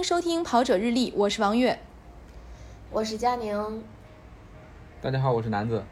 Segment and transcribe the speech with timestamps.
[0.00, 1.78] 迎收听《跑者日历》，我是王悦，
[2.90, 3.84] 我是佳宁。
[5.02, 5.84] 大家好，我是南子。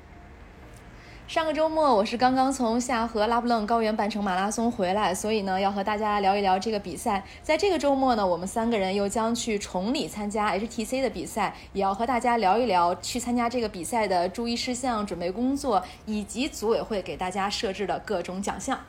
[1.26, 7.22] 上个周末我是刚刚从夏河拉布楞高原半程马拉松回来，所以呢要和大家聊一聊这个比赛。
[7.42, 18.80] 在这个周末呢，我们三个人又将去崇礼参加 HTC 的比赛，也要和大家聊一聊去参加这个比赛的注意事项、准备工作，以及组委会给大家设置的各种奖项。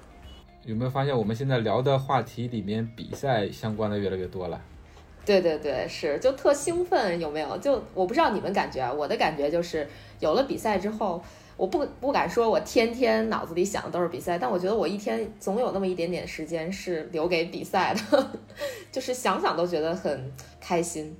[0.64, 4.62] 有没有发现我们现在聊的话题里面比赛相关的越来越多了？
[5.30, 7.56] 对对对，是就特兴奋，有没有？
[7.60, 9.88] 就我不知道你们感觉啊，我的感觉就是
[10.20, 11.22] 有了比赛之后。
[11.56, 18.30] 我不不敢说，我天天脑子里想的都是比赛，但我觉得我一天总有那么一点点时间是留给比赛的，
[18.90, 21.14] 就是想想都觉得很开心。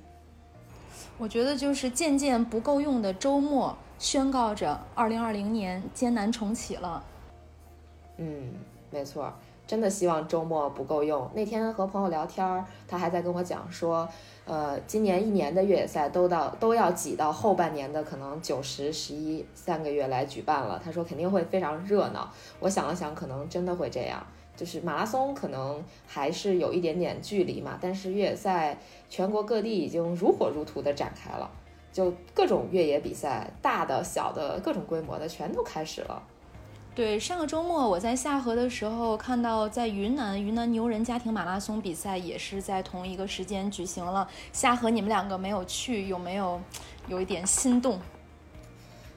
[1.18, 7.04] 我觉得就是渐渐不够用的周末，宣告着二零二零年艰难重启了。
[8.16, 8.54] 嗯，
[8.90, 9.30] 没错，
[9.70, 11.30] 真的希望周末不够用。
[11.32, 14.08] 那天和朋友聊天，他还在跟我讲说。
[14.44, 20.80] 呃，今年一年的越野赛都到都要挤到后半年的可能九十十一三个月来举办了。
[20.84, 22.28] 他说肯定会非常热闹。
[22.58, 24.20] 我想了想，可能真的会这样。
[24.56, 28.76] 就是马拉松可能还是有一点点距离嘛，但是越野赛
[29.08, 31.48] 全国各地已经如火如荼的展开了，
[31.92, 36.20] 就各种越野比赛，大的小的各种规模的全都开始了。
[37.00, 44.28] 对，上个周末我在下河的时候，看到在云南云南牛人家庭马拉松比赛也是在同一个时间举行了。
[44.52, 46.60] 下河你们两个没有去，有没有
[47.08, 47.98] 有一点心动？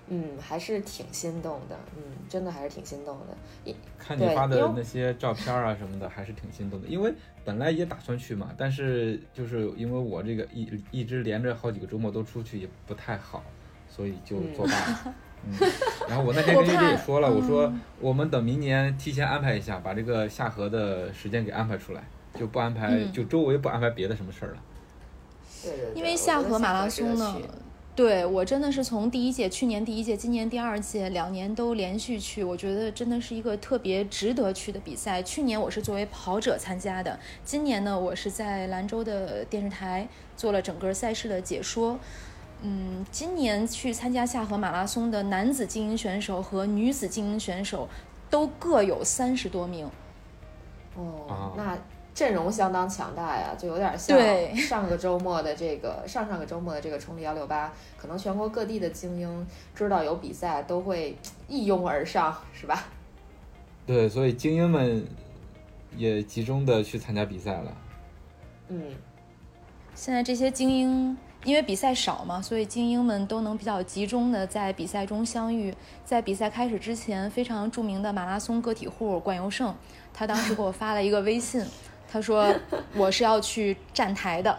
[0.08, 1.78] 嗯，还是挺心动的。
[1.98, 3.76] 嗯，真的还是挺心动的。
[3.98, 6.88] 看你发的那些照片啊什么的，还是挺心动的。
[6.88, 13.44] 因为本来也打算去嘛，但是就是因为我这个一一直连着好几个周末都出去也不太好，
[13.90, 15.04] 所以就作罢了。
[15.08, 15.14] 嗯，
[16.08, 22.04] 然后我那天跟玉姐也说了，我说我们等明年提前安排一下，把这个下河的时间给安排出来，
[22.40, 24.58] 就不安排，就周围不安排别的什么事儿了。
[25.64, 25.94] 对对。
[25.96, 27.38] 因为下河马拉松呢，
[27.96, 35.22] 对我真的是从第一届，去年第一届，今年第二届，两年都连续去，我觉得真的是一个特别值得去的比赛。
[35.22, 42.00] 去年我是作为跑者参加的，今年呢，我是在兰州的电视台做了整个赛事的解说。
[42.66, 47.90] 嗯，今年去参加下河马拉松的男子精英选手和女子精英选手
[48.30, 49.86] 都各有三十多名。
[50.96, 51.78] 哦，那
[52.14, 54.18] 阵容相当强大呀，就有点像
[54.56, 61.18] 上个周末的这个 上上个周末的这个崇礼幺六八，可能全国各地的精英知道有比赛都会
[61.50, 62.86] 一拥而上，是吧？
[63.86, 65.06] 对，所以精英们
[65.98, 67.78] 也集中的去参加比赛了。
[68.70, 68.96] 嗯，
[69.94, 71.18] 现在这些精英。
[71.44, 75.74] 因为比赛少嘛，所以精英们都能比较集中的在比赛中相遇。
[76.06, 79.76] 在比赛开始之前，非常著名的马拉松个体户管尤胜，
[80.14, 81.62] 他当时给我发了一个微信，
[82.10, 82.54] 他说
[82.96, 84.58] 我是要去站台的。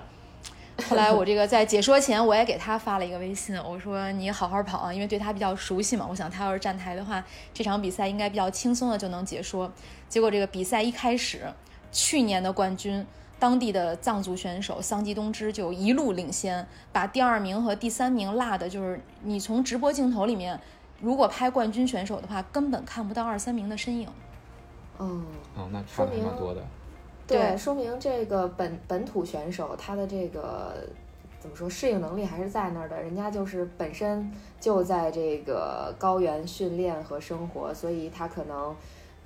[0.88, 7.24] 后来我这个在解说前，我也给他发了一个微信，我说你好好跑啊，因为对他比较熟悉嘛，我想他要是站台的话，
[7.54, 9.72] 这场比赛应该比较轻松的就能解说。
[10.08, 11.44] 结果这个比赛一开始，
[11.90, 13.06] 去年的冠军。
[13.44, 20.58] 当地的藏族选手桑吉东芝就一路领先，把第二名和第三名落的，就是你从直播镜头里面，
[20.98, 24.08] 如果拍冠军选手的话，根本看不到二三名的身影。
[24.98, 26.62] 嗯，哦，那差的蛮多的。
[27.26, 30.76] 对，说明这个本本土选手他的这个
[31.38, 38.74] 怎么说适应能力还是在那儿的，人家就是本身就在这个高原训练和生活，所以他可能。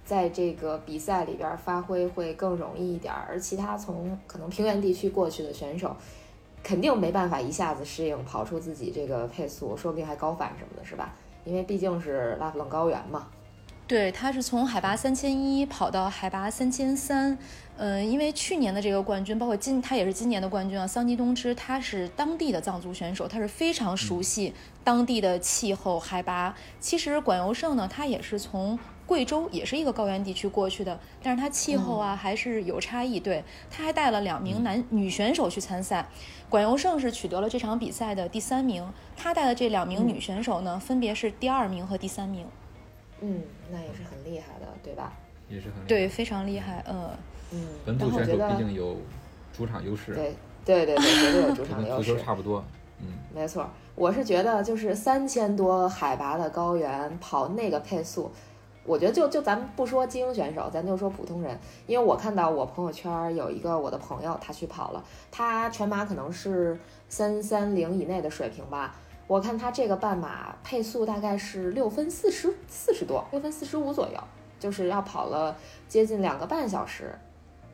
[0.09, 5.95] 在这个比赛里边发挥会更容易一点，而其他从可能平原地区过去的选手，
[6.63, 11.15] 肯定没办法一下子适应跑出自己这个配速，说不定还高反什么的，是吧？
[11.45, 13.27] 因为毕竟是拉普楞高原嘛。
[13.87, 17.37] 对，他是从海拔三千一跑到海拔三千三。
[17.77, 20.87] 嗯，因为去年的这个冠军，包括今他也是今年的冠军啊。
[20.87, 26.55] 桑吉东芝他是当地的藏族选手，他是非常熟悉当地的气候、海拔。
[26.81, 33.19] 其实管尤胜呢，他也是从贵州，也是一个高原地区过去的，但是它气候啊还是有差异。
[33.19, 36.07] 对，他还带了两名男女选手去参赛。
[36.51, 42.47] 管尤胜是取得了这场比赛的第三名，他带的这两名女选手呢，分别是第二名和第三名。
[43.21, 45.15] 嗯，那也是很厉害的，对吧？
[45.49, 47.09] 也是很对，非常厉害，嗯。
[47.51, 48.99] 嗯，本土选手毕竟有
[49.57, 50.13] 主场优势。
[50.15, 52.13] 对对对对，绝对有主场优势。
[52.13, 52.63] 足球差不多，
[53.01, 53.67] 嗯，没错。
[53.95, 58.31] 我是觉得，就是三千多海拔的高原跑那个配速，
[58.89, 61.57] 我觉得就就咱们不说精英选手，咱就说普通人。
[61.87, 66.77] 因为我看到我朋友圈有一个我的朋友，他去跑了，他全马可能是
[67.09, 68.95] 三三零以内的水平吧。
[69.27, 74.19] 我看他这个半马配速大概是六分四十四十多，六分四十五左右，
[74.59, 75.55] 就是要跑了
[75.87, 77.15] 接近两个半小时。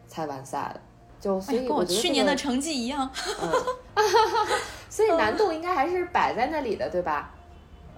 [0.06, 0.80] 才完赛的，
[1.18, 3.10] 就所以跟我去年的成绩一样。
[3.40, 3.50] 嗯，
[4.88, 7.34] 所以难度应该还是摆在那里的，对吧？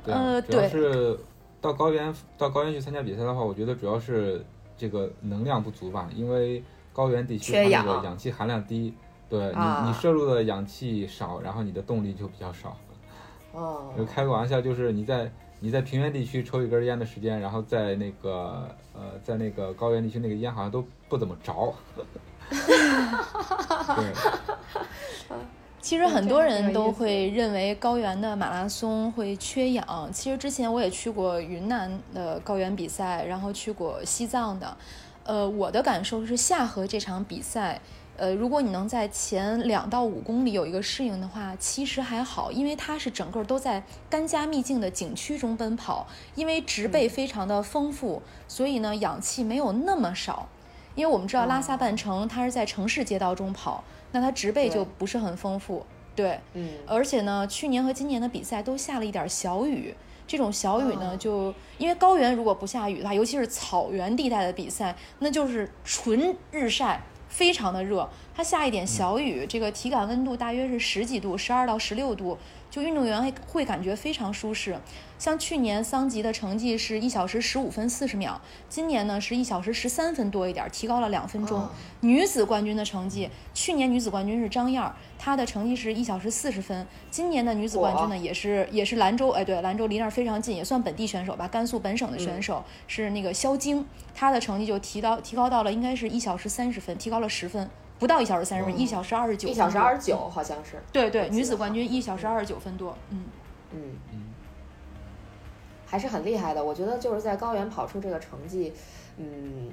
[0.03, 1.19] 对，呃主要是
[1.61, 4.45] 到高原到高原去参加比赛的话，我觉得主要是
[4.77, 6.63] 这个能量不足吧，因为
[6.93, 8.95] 高原地区它那个氧气含量低，
[9.29, 12.77] 对你你摄入的氧气少，然后你的动力就比较少。
[13.53, 21.75] 哦，开个玩笑，就是你在你在平原地区抽一根烟的时间，然后在那个呃在那个高原地区那个烟好像都不怎么着。
[23.97, 24.13] 对。
[25.87, 30.11] 其实很多人都会认为高原的马拉松会缺氧。
[30.13, 34.77] 其实之前我也去过云南的高原比赛，然后去过西藏的。
[35.23, 37.81] 呃，我的感受是下河这场比赛，
[38.17, 50.49] 呃，如果你能在前两到五公里有一个适应的话，其实还好，因为它是整个都在干加秘境的景区中奔跑，因为植被非常的丰富，所以呢氧气没有那么少。
[50.97, 53.85] 因为我们知道拉萨半程它是在城市街道中跑。
[54.17, 55.85] 那它植被就不是很丰富，
[56.15, 59.95] 对，嗯，而且呢，去年和今年的比赛都下了一点小雨，
[60.27, 72.37] 这种小雨呢，就因为高原如果不下雨的话，尤其是草原地带的比赛，那就是纯日晒，非常的热，它下一点小雨，这个体感温度大约是十几度，十二到十六度。
[72.69, 74.77] 就运动员会会感觉非常舒适，
[75.19, 78.39] 像去年桑吉的成绩是一小时十五分四十秒，
[78.69, 81.67] 今年呢是一小时十三分多一点，提高了两分钟。
[82.01, 97.71] 女子冠军的成绩，去年女子冠军是张燕，她的成绩是一小时四十分，今年的女子冠军呢也是也是兰州，哎对，兰州离那儿非常近，也算本地选手吧，甘肃本省的选手是那个肖晶，她的成绩就提高提高到了应该是一小时三十分，提高了十分。
[97.99, 99.49] 不到一小时三十分，一小时二十九。
[99.49, 100.83] 一小时二十九，好像是。
[100.93, 103.25] 对对，女子冠军一小时二十九分多，嗯
[103.73, 103.81] 嗯
[104.13, 104.25] 嗯，
[105.87, 106.63] 还是很厉害的。
[106.63, 108.73] 我觉得就是在高原跑出这个成绩，
[109.17, 109.71] 嗯，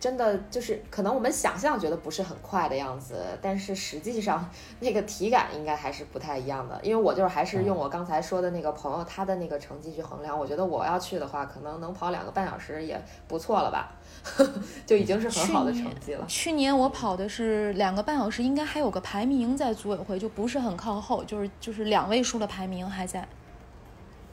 [0.00, 4.48] 真的就是可能我们想象觉得不是很快的样子，但是实际上
[4.80, 6.80] 那个体感应该还是不太一样的。
[6.82, 12.98] 因为我就是还是用我刚才说的那个朋友他的那个成绩去衡量，我觉得我要去的话，可能能跑两个半小时也
[13.28, 13.92] 不错了吧。
[14.84, 16.24] 就已经是很好的成绩了。
[16.26, 23.26] 去年我跑的是两个半小时，应该还有个排名在组委会，就不是很靠后，就是就是两位数的排名还在。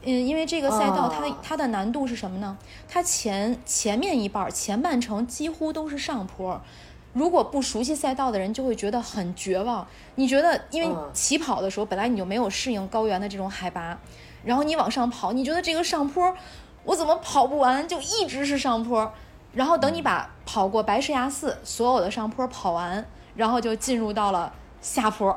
[0.02, 2.58] 嗯，因为这个赛道它它的难度是什么呢？
[2.88, 6.60] 它前前面一半前半程几乎都是上坡，
[7.14, 9.86] 如果不熟悉赛道的人就会觉得很绝望。
[10.16, 13.98] 你觉得，因为起跑的时候本来你就没有适应高原的这种海拔，
[14.44, 16.36] 然后你往上跑，你觉得这个上坡
[16.84, 17.88] 我怎么跑不完？
[17.88, 19.10] 就一直是上坡。
[19.54, 23.04] 然后等你把跑过白石崖寺所有的上坡跑完，
[23.36, 25.36] 然后就进入到了下坡。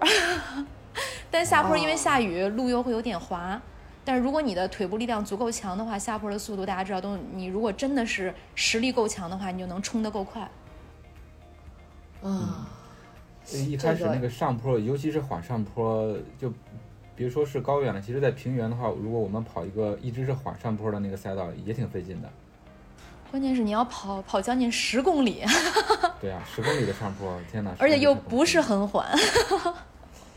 [1.30, 3.62] 但下坡因为下雨，路又会有点滑。
[4.04, 10.50] 但是如果你的腿部力量足够强的话，下坡的速度大家知道都，你如果真的是实力够强的话，你就能冲得够快。
[12.24, 12.68] 啊，
[13.52, 16.50] 一开始那个上坡，尤其是缓上坡，就
[17.16, 22.32] 比如说是高原了，其实在平原的话，如果我们跑一个一直是缓上坡的那个赛道，也挺费劲的。
[23.30, 25.44] 关键是你要跑跑将近十公里，
[26.22, 27.72] 对啊，十公里的上坡，天哪！
[27.78, 29.06] 而且又不是很缓。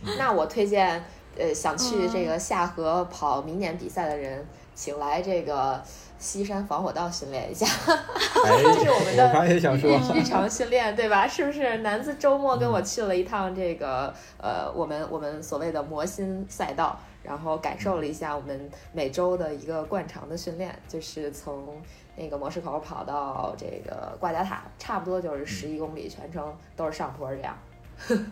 [0.19, 1.02] 那我推荐，
[1.38, 4.44] 呃，想去这个下河跑明年比赛的人，
[4.75, 5.82] 请来这个
[6.19, 7.66] 西山防火道训练一下。
[7.66, 9.60] 这是我们的日
[10.25, 11.29] 常训练，对吧？
[11.29, 11.79] 是不是？
[11.79, 21.81] 南子周末跟我去了一趟这个，呃，我们我们所谓的魔心赛道，然后感受了一下我们每周的一个惯常的训练，就是从。
[22.17, 27.56] 那个模式口跑到这个挂甲塔，差不多就是十一公里，全程都是上坡这样。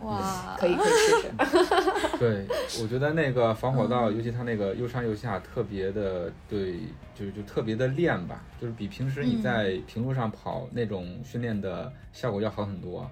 [0.02, 1.28] 哇， 可以可以试试。
[2.18, 2.46] 对，
[2.82, 6.76] 我觉得那个防火道，尤其它那个又上又下，特别的对，
[7.14, 13.08] 就是就特别的练吧，就是比平时你在平路上跑那种训练的效果要好很多。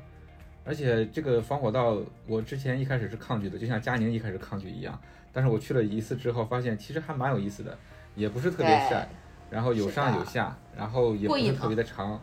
[0.64, 1.96] 而且这个防火道，
[2.26, 4.98] 我之前一开始是抗拒的，就像佳宁一开始抗拒一样。
[5.32, 7.76] 但是我去了一次之后，发现其实还蛮有意思的，
[8.14, 9.06] 也不是特别晒。
[9.50, 12.20] 然后有上有下，然后也不是特别的长，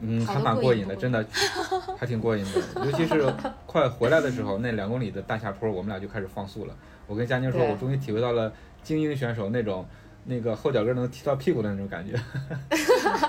[0.00, 1.24] 嗯，还蛮过瘾的，真的，
[1.98, 2.84] 还挺过瘾的。
[2.86, 3.32] 尤其是
[3.66, 6.74] 快回来的时候，那两公里的大下坡，我们俩就开始放速了。
[7.06, 8.52] 我跟佳宁说，我终于体会到了
[8.82, 9.84] 精英选手那种
[10.24, 12.16] 那个后脚跟能踢到屁股的那种感觉，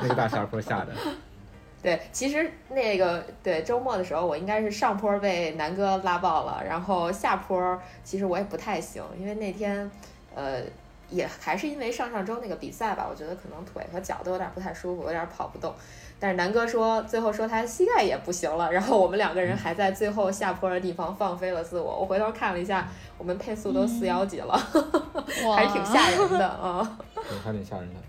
[0.01, 0.93] 那个大下坡下的。
[1.81, 9.89] 对，其实那个对周末的时候，我应该是上坡被南哥拉爆了，然后下坡其实我也不太行，因为那天
[10.35, 10.61] 呃。
[11.09, 15.73] 也还是因为上上周那个比赛吧，我觉得可能腿和脚都有点不太舒服，有点跑不动。
[16.21, 21.99] 但是南哥说最后说他膝盖也不行了，然后我们两个人还在最后下坡的地方放飞了自我。
[21.99, 22.87] 我回头看了一下，
[23.17, 24.53] 我们配速都四幺几了，
[25.55, 26.99] 还是挺吓人的啊。
[27.15, 27.99] 对，还挺吓人的。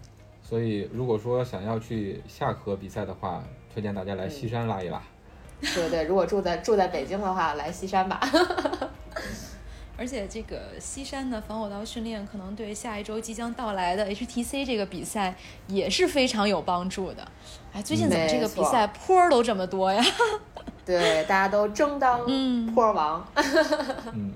[0.42, 3.42] 所以如果说想要去下河比赛的话，
[3.72, 5.00] 推荐大家来西山拉一拉。
[5.74, 8.20] 对对，如果住在住在北京的话，来西山吧。
[10.00, 15.34] 而且这个西山的防火道训练，可能对下一周即将到来的 HTC 这个比赛
[15.66, 17.28] 也是非常有帮助的。
[17.74, 20.02] 哎，最近怎么这个比赛坡都这么多呀？
[20.86, 22.24] 对，大家都争当
[22.74, 23.22] 坡王。
[24.14, 24.32] 嗯，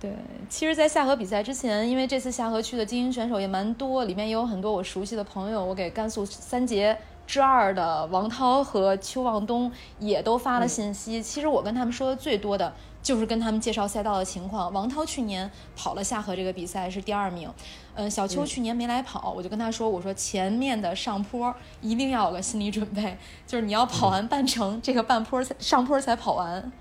[0.00, 0.14] 对。
[0.48, 11.20] 其实，在下河比赛之前，因为这次下河区的精英选手也蛮多，里面也有很多我熟悉的朋友，我给甘肃三杰之二的王涛和邱望东也都发了信息。
[11.20, 12.72] 其实我跟他们说的最多的。
[13.02, 14.72] 就是跟他们介绍赛道的情况。
[14.72, 17.50] 王涛去年跑了下河这个比赛是第二名，
[17.94, 23.16] 嗯，小邱去年没来跑，我就跟他说，我说前面的上坡一定要有个心理准备，
[23.46, 26.72] 就是你要跑完半程，这个半坡才上坡才跑完。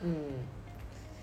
[0.00, 0.14] 嗯，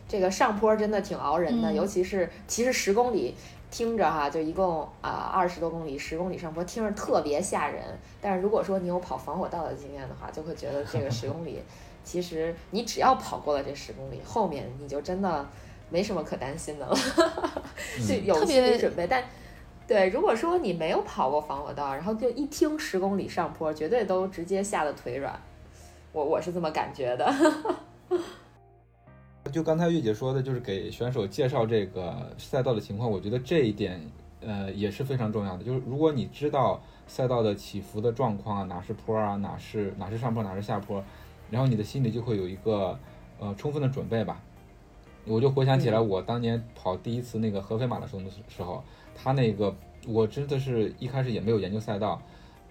[0.07, 3.35] 这个上坡真的挺熬人的，尤其是其实十公里
[3.69, 7.83] 听着哈，就一共啊二十多公里，十公里上坡听着特别吓人，
[8.21, 11.59] 但是如果说你有跑防火道的经验的话，就会觉得这个十公里。
[12.07, 15.45] 其实你只要跑过了这十公里，后面你就真的
[15.89, 16.95] 没什么可担心的了，
[18.07, 19.05] 就有心理准备。
[19.05, 19.21] 但
[19.85, 25.37] 对，如果说你没有跑过防火道，然后就一听十公里上坡，绝对都直接吓得腿软。
[26.13, 27.33] 我我是这么感觉的。
[29.51, 33.99] 就刚才月姐说的，就是给选手介绍这个赛道的情况，我觉得这一点
[34.39, 35.63] 呃也是非常重要的。
[35.65, 41.03] 就是如果你知道赛道的起伏的状况啊，哪是坡啊，哪是哪是上坡，哪是下坡。
[41.49, 42.97] 然后你的心里就会有一个
[43.39, 44.41] 呃充分的准备吧。
[45.25, 49.75] 我就回想起来，我当年跑第一次那个合肥马拉松的时候，他那个
[50.07, 52.21] 我真的是一开始也没有研究赛道，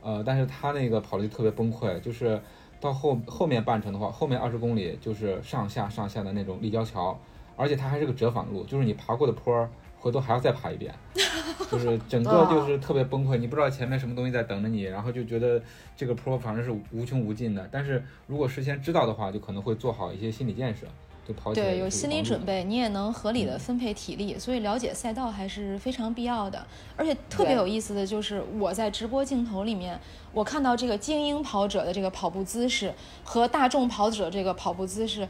[0.00, 2.40] 呃，但是他那个跑的就特别崩溃，就是
[2.80, 7.18] 到后后面半程的话，后面二十公里就是上下上下的那种立交桥，
[7.56, 9.68] 而且它还是个折返路，就是你爬过的坡。
[10.06, 10.94] 回头还要再爬一遍，
[11.68, 15.60] 就是整个就是特别崩溃，你不知道前面什么东西在等着你，然后就觉得
[15.96, 17.68] 这个坡反正是无穷无尽的。
[17.72, 20.86] 但是如果事先知道的话，就可能会做好一些心理建设，
[21.26, 24.38] 就跑起来对，有心理准备，你也能合理的分配体力。
[24.38, 26.64] 所以了解赛道还是非常必要的。
[26.96, 29.98] 而且特别有意思的就是我在直播镜头里面，
[30.32, 32.94] 我看到这个精英跑者的这个跑步姿势
[33.24, 35.28] 和大众跑者这个跑步姿势，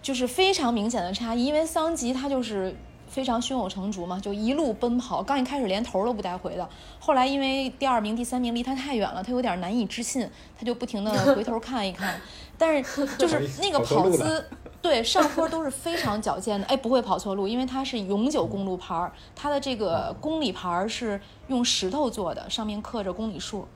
[0.00, 1.44] 就是非常明显的差异。
[1.44, 2.74] 因为桑吉他就是。
[3.18, 5.20] 非常胸有成竹嘛，就一路奔跑。
[5.20, 6.68] 刚一开始连头都不带回的，
[7.00, 12.14] 后来因为第二名、第三名离他太远了，他有点难以置信，他就不停的 回头看一看。
[12.56, 14.48] 但是就 是那个跑姿，
[14.80, 16.66] 对上坡都是非常矫健的。
[16.68, 23.66] 哎，不会跑错路，因为它是永久公路牌儿，它的这个公里牌儿是用石头做的，上面刻着公里数，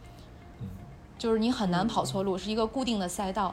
[1.18, 3.52] 就是你很难跑错路，是一个固定的赛道。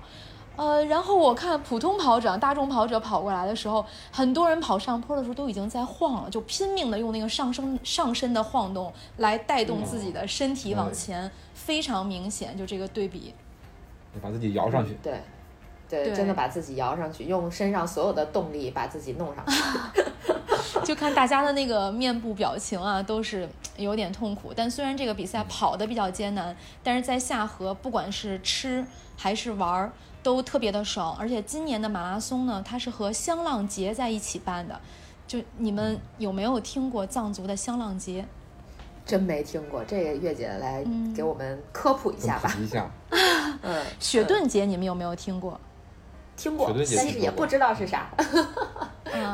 [0.60, 13.34] 呃，然后我看普通跑者、大众跑者跑过来的时候，很多人跑上坡的时候都已经在晃了，就拼命的用那个上升上身的晃动来带动自己的身体往前，非常明显，就这个对比，
[14.22, 15.22] 把自己摇上去，对，
[15.88, 20.04] 对，真的把自己摇上去，用身上所有的动力把自己弄上去，
[20.84, 23.48] 就看大家的那个面部表情啊，都是
[23.78, 24.52] 有点痛苦。
[24.54, 28.86] 但虽然这个比赛跑的比较艰难，但是在下河，不管是吃
[29.16, 29.94] 还是玩儿。
[30.30, 34.80] 都特别的爽，而且今年的马拉松呢，它是和香浪节在一起办的。
[35.26, 38.24] 就你们有没有听过藏族的香浪节？
[39.08, 42.56] 真没听过，这个月姐来给我们科普一下吧。
[42.62, 42.88] 一下。
[43.64, 45.60] 嗯，雪顿节你们有没有听过？
[46.40, 48.10] 听过，但是也不知道是啥。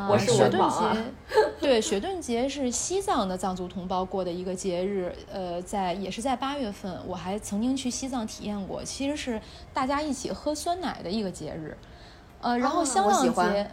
[0.10, 1.04] 我是，雪顿节，
[1.60, 9.40] 对，雪顿节是西藏的藏族同胞过的一个节日，呃，在也是在八月份，我还曾经去西藏体验过，其实是
[9.74, 11.78] 大家一起喝酸奶的一个节日，
[12.42, 13.70] 呃，然后香浪节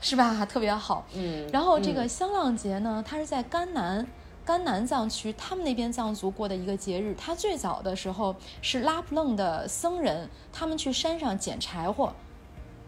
[0.00, 4.06] 是吧， 特别好，嗯，然后这个香浪节呢，它是在甘南
[4.44, 12.12] 甘南藏区，他们那边藏族过的一个节日，它最早的时候是拉卜楞的僧人，他们去山上捡柴火。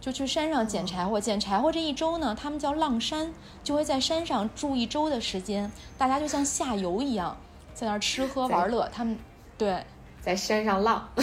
[0.05, 3.33] 就去山上捡柴火，捡柴火这一周呢，他们叫浪山，
[3.63, 7.35] 就会在山上住一周的时间，大家就像下游一样，
[7.73, 8.87] 在那儿吃喝玩乐。
[8.93, 9.19] 他们
[9.57, 9.83] 对，
[10.21, 11.09] 在山上浪，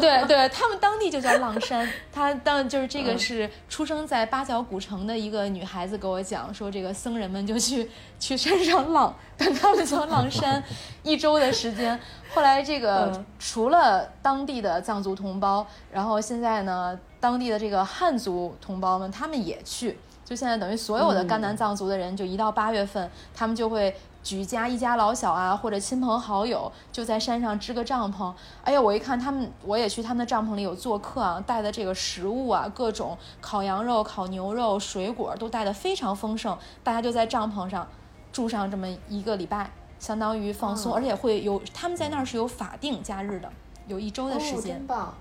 [0.00, 1.86] 对对，他们当地就叫浪山。
[2.10, 10.64] 他当就是这个是出生在八角古城的一个女孩子给我讲说，这个僧人们就去去山上浪，但他们叫浪山，
[11.04, 12.00] 一周的时间。
[12.34, 16.98] 后来这个除了当地的藏族同胞，然后现在呢？
[17.22, 28.34] 当地的这个汉族同胞们，他们也去，就现在等于所有的甘南藏族的人，就一到八月份，他们就会举家一家老小啊，或者亲朋好友，就在山上支个帐篷。
[28.64, 36.58] 哎呀，我一看他们，我也去他们的帐篷里有做客啊，带的这个食物啊，各种烤羊肉、烤牛肉、水果都带的非常丰盛。
[36.82, 37.86] 大家就在帐篷上
[38.32, 43.48] 住上这么一个礼拜，相当于放松，而且会有他们在那儿是有法定假日的，
[43.86, 44.78] 有一周的时间。
[44.78, 45.14] 真棒。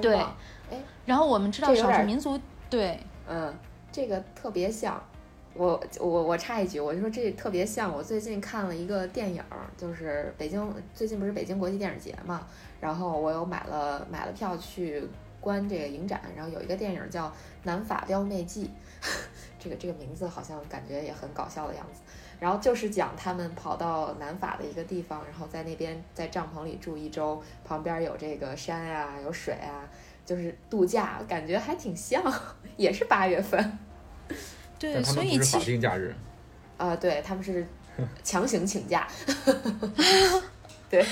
[0.00, 0.34] 对棒
[0.70, 3.54] 哎，然后我们知道少数民族，对，嗯，
[3.90, 5.02] 这个特别像。
[5.56, 12.44] 我我我插一句，我就说这特别像我最近看了一个电影儿，就是北京最近不是北京国际电影节嘛，
[12.80, 15.00] 然后我有买了买了票去
[15.40, 17.28] 观这个影展，然后有一个电影叫
[17.62, 18.68] 《南法撩妹记》，
[19.60, 22.00] 这个这个名字好像感觉也很搞笑的样子。
[22.40, 29.88] 然后就是讲他们跑到南法的一个地方，然后在那边在帐篷里住一周，旁边有这个山啊、有水啊，
[30.24, 32.22] 就是度假，感觉还挺像，
[32.76, 33.78] 也是八月份。
[34.78, 36.14] 对，所以其实定假日。
[36.76, 37.66] 啊、对他们是
[38.24, 39.06] 强行请假，
[40.90, 41.06] 对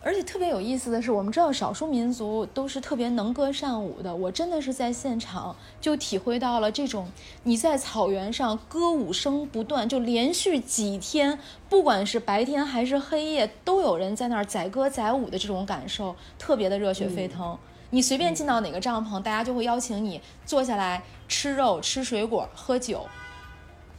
[0.00, 4.14] 而且特别有意思的是，我们知道少数民族都是特别能歌善舞的。
[4.14, 7.10] 我真的是在现场就体会到了这种
[7.44, 11.38] 你在草原上歌舞声不断，就连续几天，
[11.70, 17.58] 不管是白天还是黑夜，都有人在那儿载歌载舞的这种感受，特别的热血沸腾。
[17.94, 23.06] 你随便进到哪个帐篷，大家就会邀请你坐下来吃肉、吃水果、喝酒，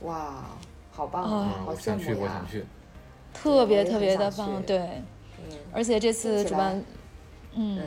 [0.02, 0.44] 哇，
[0.92, 2.46] 好棒哦啊，啊，好羡我想去，慕呀我想！
[2.46, 2.66] 去。
[3.34, 4.30] 特别特别的。
[4.32, 6.76] 棒对，嗯而且这次主办，
[7.54, 7.84] 嗯，嗯，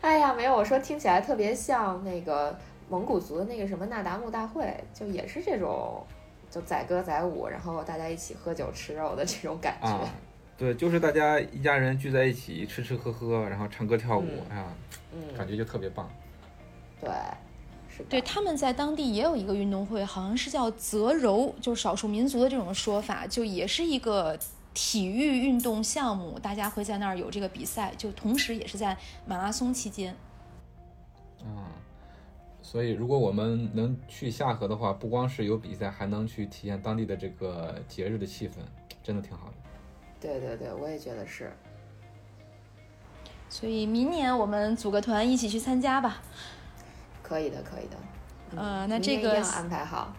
[0.00, 6.02] 哎呀，没有，我说听起来特别像那个蒙古族的那个什么那达慕大会，就也是这种，
[6.50, 9.88] 就载歌载舞，然后大家一起喝酒吃肉的这种感觉。
[9.88, 10.08] 啊，
[10.56, 14.64] 对，就是大家一家人聚在一起吃吃喝喝，然后唱歌跳舞，嗯啊，
[15.36, 16.08] 感嗯，觉就特别棒。
[17.00, 17.10] 对，
[17.88, 18.08] 是的。
[18.08, 24.38] 对，他们在当地也有一个运动会，好像是叫泽柔，就是少数民族的这种说法，就也是一个
[24.72, 30.14] 体育运动项目，大家会在那儿有这个比赛，就同时也是在马拉松期间。
[31.42, 31.64] 嗯，
[32.62, 38.52] 所以如果我们能去下河的话，不光是有比赛，还能去体验当地的这个节日的气氛，
[39.02, 39.54] 真的挺好的。
[40.20, 41.50] 对对对，我也觉得是。
[43.50, 46.22] 所以明年我们组个团一起去参加吧。
[47.22, 47.96] 可以的，可以的。
[48.56, 50.14] 呃，那这个安排好。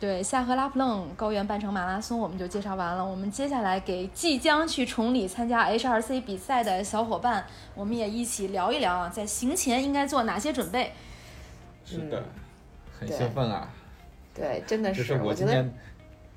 [0.00, 10.92] 对夏河拉普楞高原半程马拉松我们就介绍完了，我们接下来给即将去崇礼参加 HRC 比赛的小伙伴，我们也一起聊一聊啊，在行前应该做哪些准备。
[11.84, 12.24] 是的，嗯
[12.98, 13.68] 很对兴奋啊！
[14.34, 15.74] 对，真的这是我觉得我今年，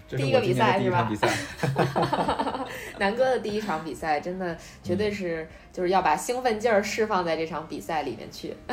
[0.08, 2.52] 这是第一个比我今年的赛是吧第一场比赛。
[3.00, 8.56] 南哥的第一场比赛真的绝对是就是要把兴奋劲儿释放在这场比赛里面去。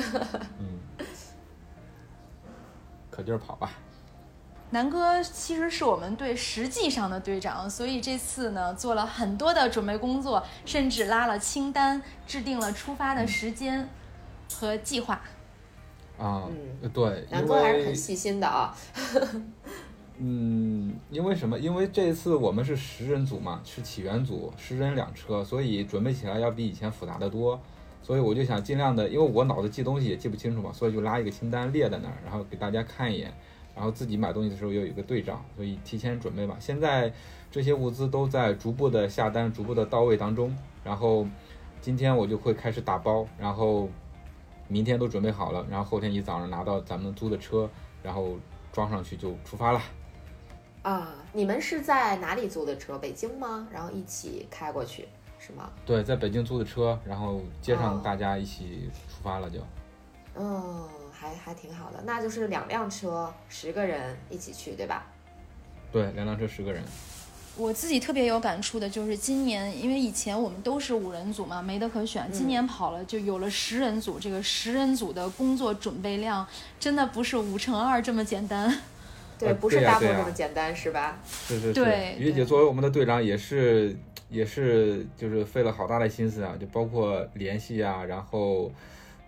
[0.58, 0.78] 嗯，
[3.10, 3.70] 可劲儿跑吧！
[4.70, 13.86] 南哥其实是我们队实际上的队长，所以这次呢做了很多的准备工作，甚至拉了清单，制定了出发的时间
[14.54, 15.20] 和计划。
[16.18, 18.74] 啊，嗯呃对，因南哥还是很细心的啊。
[20.24, 21.58] 嗯，因为什么？
[21.58, 27.60] 因为这次我们是十人组嘛，是起源组，十人两车，所以准备起来要比以前复杂的多。
[28.04, 33.34] 所以我就想尽量的，因为我脑子记东西也记不清楚嘛，所以就拉一个清单列在那儿，然后给大家看一眼，
[33.74, 36.56] 然后自己买东西的时候又有一个对照，所以提前准备吧。
[36.60, 37.12] 现在
[37.50, 40.56] 这些物资都在逐步的下单，逐步的到位当中。
[40.84, 41.26] 然后
[41.80, 43.88] 今天我就会开始打包，然后
[44.68, 47.68] 明天都准备好了，然后后天一早上拿到咱们租的车，
[48.04, 48.36] 然后
[48.72, 49.80] 装上去就出发了。
[50.82, 52.98] 啊，你们是在哪里租的车？
[52.98, 53.68] 北京吗？
[53.72, 55.70] 然后一起开过去是吗？
[55.86, 59.60] 对，在北京租的车，然后接哦上大家一起出发了就。
[60.34, 65.06] 嗯，还还挺好的，那就是两辆车，十个人一起去，对吧？
[65.92, 66.82] 对，两辆车十个人。
[67.54, 72.28] 我自己特别有感触的就是今年，因为以前我们都是五人组嘛，没得可选。
[72.32, 76.44] 今年跑了就有了十人组，这个十人组的工作准备量
[76.80, 78.80] 真的不是五乘二这么简单。
[79.42, 81.18] 对，呃不是大部对呀对呀这么简单，是吧？
[81.26, 83.96] 是是是对，于姐作为我们的队长也是
[84.30, 88.70] 也是就是费了好大的心思啊，就包括联系啊，然后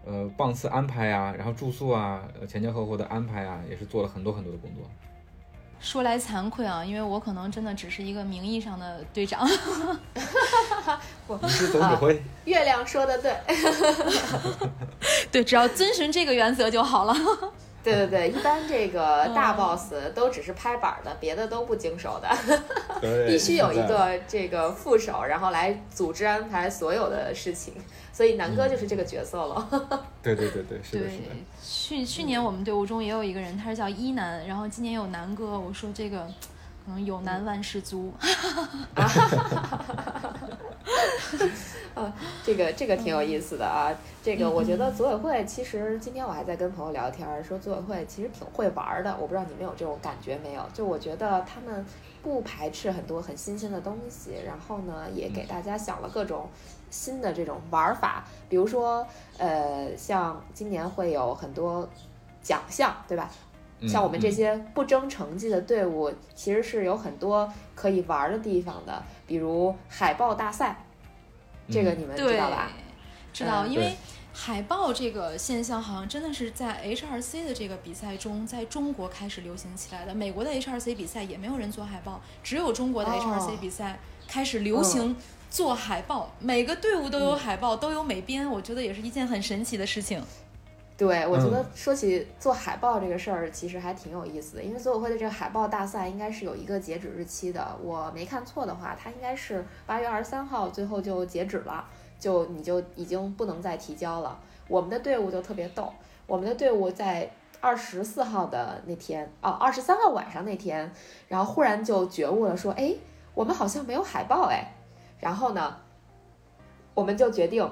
[0.06, 4.88] 呃棒次安排啊，然后住宿啊，呃前前后后的安排啊，也是做了很多很多的工作。
[5.80, 9.46] 说来惭愧啊，因为我可能真的只是一个名义上的队长。
[11.42, 13.34] 你是总指挥，月亮说的对，
[15.30, 17.14] 对，只要遵循这个原则就好了。
[17.84, 22.28] 对对对，一般这个大嗯 boss 都只是拍板儿的，别的都不经手的，
[23.00, 27.74] 对必须有一个这个副手，然后来组织安排所有的事情。
[28.10, 29.68] 所以南哥就是这个角色了。
[30.22, 31.24] 对对对对，是的，对是的。，
[31.60, 35.58] 去去年我们队伍中也有一个人，他是叫一南，然后今年有南哥。
[35.58, 36.24] 我说这个
[36.84, 38.12] 可能有难万事足。
[41.94, 42.12] 啊
[42.44, 43.90] 这个这个挺有意思的啊，
[44.22, 50.62] 这个我觉得组委会其实今天我还在跟朋友聊天儿，说组委会其实挺会玩的，我不知道你们有这种感觉没有？
[50.74, 51.86] 就我觉得他们
[52.22, 56.48] 不排斥很多很新鲜的东西，然后呢也给大家想了各种
[56.90, 59.06] 新的这种玩法，比如说
[59.38, 61.88] 呃，像今年会有很多
[62.42, 63.30] 奖项，对吧？
[63.88, 70.84] 像我们这些不争成绩的队伍，其实是有很多可以玩的地方的，比如海报大赛，
[71.70, 72.70] 这个你们知道吧？
[73.32, 73.96] 知道，因为
[74.32, 80.14] 海报这个现象好像真的是在 HRC 的这个比赛中，在中国开始流行起来的。
[80.14, 85.16] 美国的 HRC 比赛也没有人做海报，只有中国的 HRC 比赛开始流行
[85.50, 90.22] 做海报，每个队伍都有海报，都有美编，我觉得也是一件很神奇的事情。
[90.96, 94.62] 对，我觉得说起做海报这个事儿，其实还挺有意思的。
[94.62, 101.84] 因为组委会的这个海报大赛应该是有一个截止日期的，我没看错的话，它应该是八月二十三号，最后就截止了，
[102.20, 104.38] 就你就已经不能再提交了。
[104.68, 105.92] 我们的队伍就特别逗，
[106.28, 107.28] 我们的队伍在
[107.60, 110.92] 二十四号的那天，哦，二十三号晚上那天，
[111.26, 112.94] 然后忽然就觉悟了，说，哎，
[113.34, 114.72] 我们好像没有海报，哎，
[115.18, 115.76] 然后呢，
[116.94, 117.68] 我们就决定。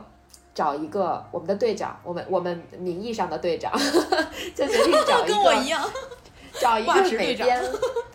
[0.55, 3.73] 找一个我们的队长，我们我们名义上的队长，
[4.55, 5.83] 就决定 找一个跟我一样，
[6.61, 7.63] 找一个美编，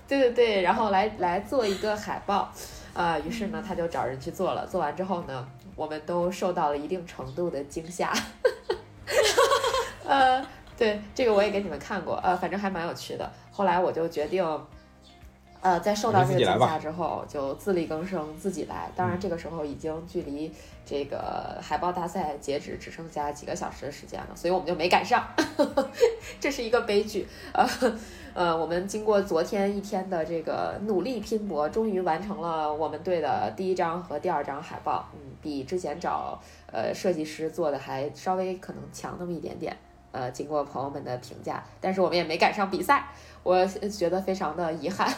[0.07, 2.51] 对对对，然后来来做一个海报，
[2.93, 8.13] 啊，于是呢他就找人去做了，做完之后呢，我们都受到了一定程度的惊吓，
[10.05, 10.45] 呃，
[10.77, 13.31] 对，这个我也给你们看过，呃，反正还蛮有趣的。
[13.51, 14.45] 后来我就决定。
[15.61, 18.89] 呃，在受到这个惊吓之后，就自力更生，自己来。
[18.95, 20.51] 当然，这个时候已经距离
[20.85, 25.25] 这个海报大赛截止只剩下几个小时的时间了，所以我们就没赶上，
[26.39, 27.27] 这是一个悲剧。
[27.53, 27.67] 呃，
[28.33, 35.09] 呃，我们经过昨天一天的这个努力拼搏，终于完成了我们队的第一张和第二张海报。
[35.13, 36.39] 嗯，比之前找
[36.71, 39.75] 呃设计师做的还稍微可能强那么一点点。
[40.13, 43.07] 呃，经过朋友们的评价，但是我们也没赶上比赛。
[43.47, 45.09] 我觉得非常的遗憾，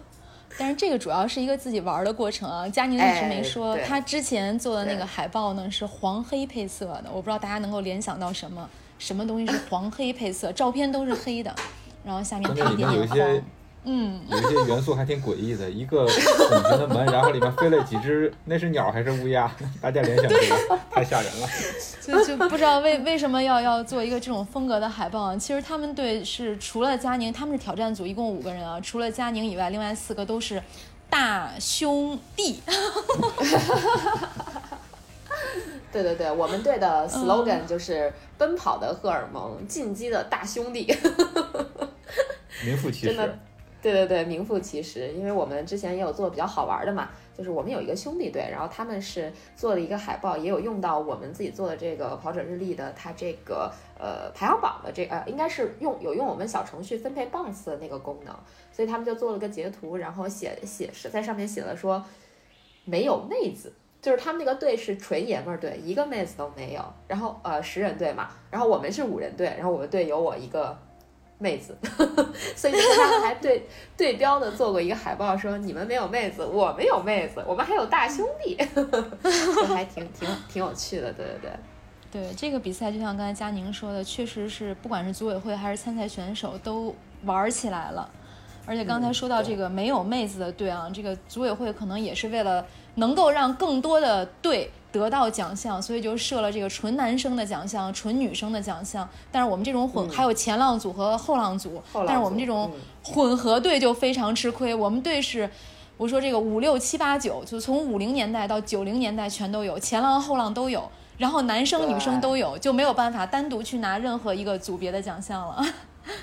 [0.56, 2.66] 但是这个主要是一个自己玩的过程啊。
[2.66, 8.66] 佳宁一直没说，他之前做的那个海报呢是黄黑配色的，我不知道大家能够联想到什么，
[8.98, 10.50] 什么东西是黄黑配色？
[10.52, 11.54] 照片都是黑的，
[12.02, 13.42] 然后下面配一点点黄。
[13.86, 16.10] 嗯，有一些元素还挺诡异的，一个拱
[16.70, 19.54] 形的门，然后里面飞了几只，那是鸟还是乌鸦？
[19.80, 21.46] 大家联想这个太吓人了。
[22.00, 25.36] 就就不知道为为什么要要做一个这种风格的海报啊？
[25.36, 30.62] 其实他们队是除了佳宁，他们是挑战组，一共五个人啊，除了佳宁以外，另外四个都是
[31.10, 32.62] 大兄弟。
[35.92, 40.86] 对对对，我们队的 slogan 就是奔跑的荷尔蒙，进击的大兄弟。
[42.64, 43.38] 名副其实。
[43.84, 58.34] 对对对，名副其实，因为我们之前也有做比较好玩的嘛，就是我们有一个兄弟队，然后他们是做了一个海报，也有用到我们自己做的这个跑者日历的它这个呃排行榜的这呃应该是用有用我们小程序分配棒次的那个功能，
[58.72, 62.02] 所以他们就做了个截图，然后写写是在上面写了说
[62.86, 63.70] 没有妹子，
[64.00, 70.74] 就是他们那个队是纯爷们儿队，一个妹子都没有，然后呃十人队嘛，然后我们是五人队，然后我们队有我一个。
[71.44, 71.76] 妹子，
[72.56, 78.56] 所以他们还对对标的做过一个海报，说你们没有妹子，我们有妹子，我们还有大兄弟，
[79.68, 81.50] 还挺挺挺有趣的，对对对。
[82.10, 88.08] 对这个比赛，就像刚才佳宁说的，确实是不管是组委会还是参赛选手都玩起来了。
[88.66, 94.70] 而且刚才说到这个没有妹子的队啊，这个组委会可能也是为了能够让更多的队。
[94.94, 99.06] 得到奖项，所以就设了这个纯男生的奖项、纯女生的奖项。
[99.32, 102.70] 但是我们这种混，还有前浪组和后浪组，但是我们这种
[103.02, 104.72] 混合队就非常吃亏。
[104.72, 105.50] 我们队是，
[105.96, 115.64] 我说这个五六七八九，就从五零年代到九零年代全都有，前浪后浪都有，然后男生女生都有，就没有办法单独去拿任何一个组别的奖项了。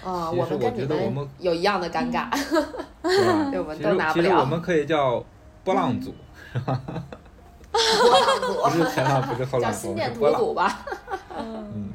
[0.04, 2.30] 啊，我们跟你们有一样的尴尬，
[3.52, 4.24] 对我们都拿不了。
[4.24, 5.24] 其实我们可以叫
[5.64, 6.14] 波浪组，
[6.54, 6.66] 是吧？
[6.66, 7.18] 波浪组，
[8.64, 10.86] 不是前浪，不是后浪，叫心电图组吧。
[11.38, 11.90] 嗯，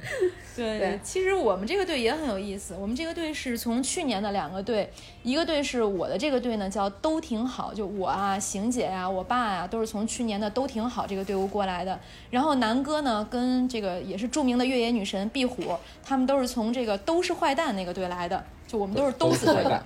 [0.57, 2.75] 对，其实我们这个队也很有意思。
[2.81, 4.91] 我们这个队是从去年的两个队，
[5.23, 11.99] 一个队是我的这个队呢，叫都挺好，就我啊，邢姐呀，我爸呀，都是从去年的都挺好这个队伍过来的。
[12.31, 19.83] 然后南哥呢，跟这个也是著名的越野女神壁虎，他们都是从这个都是坏蛋那个队来的，就我们都是都死队的。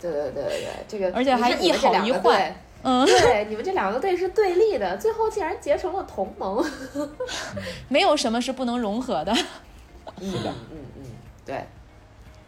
[0.00, 2.56] 对对对对对，这个而且还一好一坏。
[2.88, 6.64] 嗯，对，你们这两个队是对立的，最后竟然结成了同盟。
[7.90, 9.34] 没有什么是不能融合的。
[10.20, 11.02] 是的，嗯嗯，
[11.44, 11.66] 对，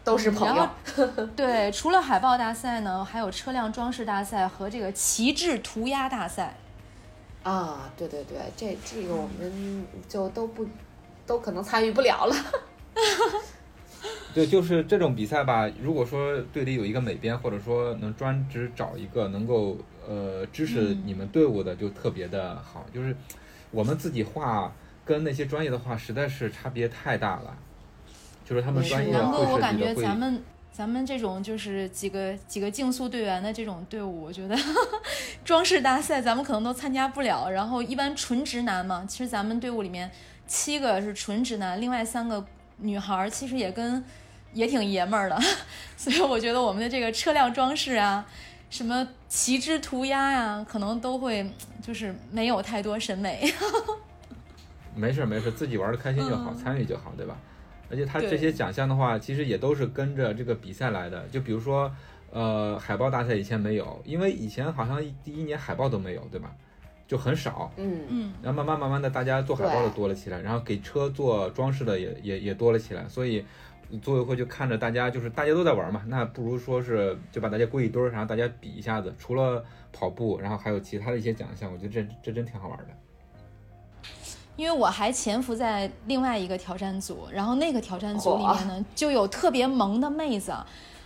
[0.01, 0.69] 都是朋友。
[1.35, 6.55] 对，除了海报大赛呢，还有车辆装饰大赛和这个旗帜涂鸦大赛。
[7.43, 10.65] 啊，对对对，这这个我们就都不
[11.27, 12.35] 都可能参与不了了。
[14.39, 15.69] 对，就是这种比赛吧。
[15.81, 22.85] 如果说队里有一个美编，或者说能专职找一个能够呃支持你们队伍的，就特别的好。
[22.93, 23.13] 就是
[23.71, 24.71] 我们自己画
[25.03, 27.57] 跟那些专业的画实在是差别太大了，
[28.45, 30.01] 就是他们专业南哥，我会感设计的会。
[30.01, 34.55] 觉咱们咱们这种就是几个几个竞速队员的这种队伍，我觉得
[35.43, 37.49] 装饰大赛咱们可能都参加不了。
[37.49, 40.09] 然后一般纯直男嘛，其实咱们队伍里面
[40.47, 42.45] 七个是纯直男，另外三个
[42.77, 44.01] 女孩儿其实也跟
[44.53, 45.39] 也挺爷们儿的，
[45.97, 48.25] 所以我觉得我们的这个车辆装饰啊，
[48.69, 51.49] 什么旗帜涂鸦呀、可能都会
[51.81, 53.51] 就是没有太多审美。
[54.95, 57.37] 没事儿没事，自己玩的开心就好，嗯参与就好，对吧？
[57.89, 61.25] 而且他这些奖项的话，其实也都是跟着这个比赛来的。
[61.29, 61.91] 就比如说，
[62.31, 66.51] 呃，海报大赛以前没有，因为以前好像第一年海报都没有，对吧？
[67.07, 67.71] 就很少。
[67.77, 73.43] 嗯，嗯，然后慢慢慢慢的，大家做海报的多了起来，然后给车做装饰的也也也多了起来，所以
[73.97, 82.85] 组委会就看着大家就是大家都在玩嘛，那不如说是就把大家归一堆儿，然后大家比一下子，除了跑步，然后还有其他的一些奖项，我觉得这这真挺好玩的。
[84.55, 90.53] 因为我还潜伏在另外一个挑战组，然后那个挑战组里面呢，就有特别萌的妹子，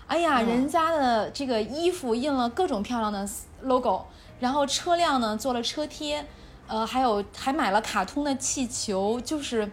[0.08, 3.26] 哎呀，嗯人家的这个衣服印了各种漂亮的
[3.62, 4.04] logo，
[4.42, 6.26] 然后车辆呢做了车贴，
[6.68, 9.72] 呃，还有还买了卡通的气球，就是。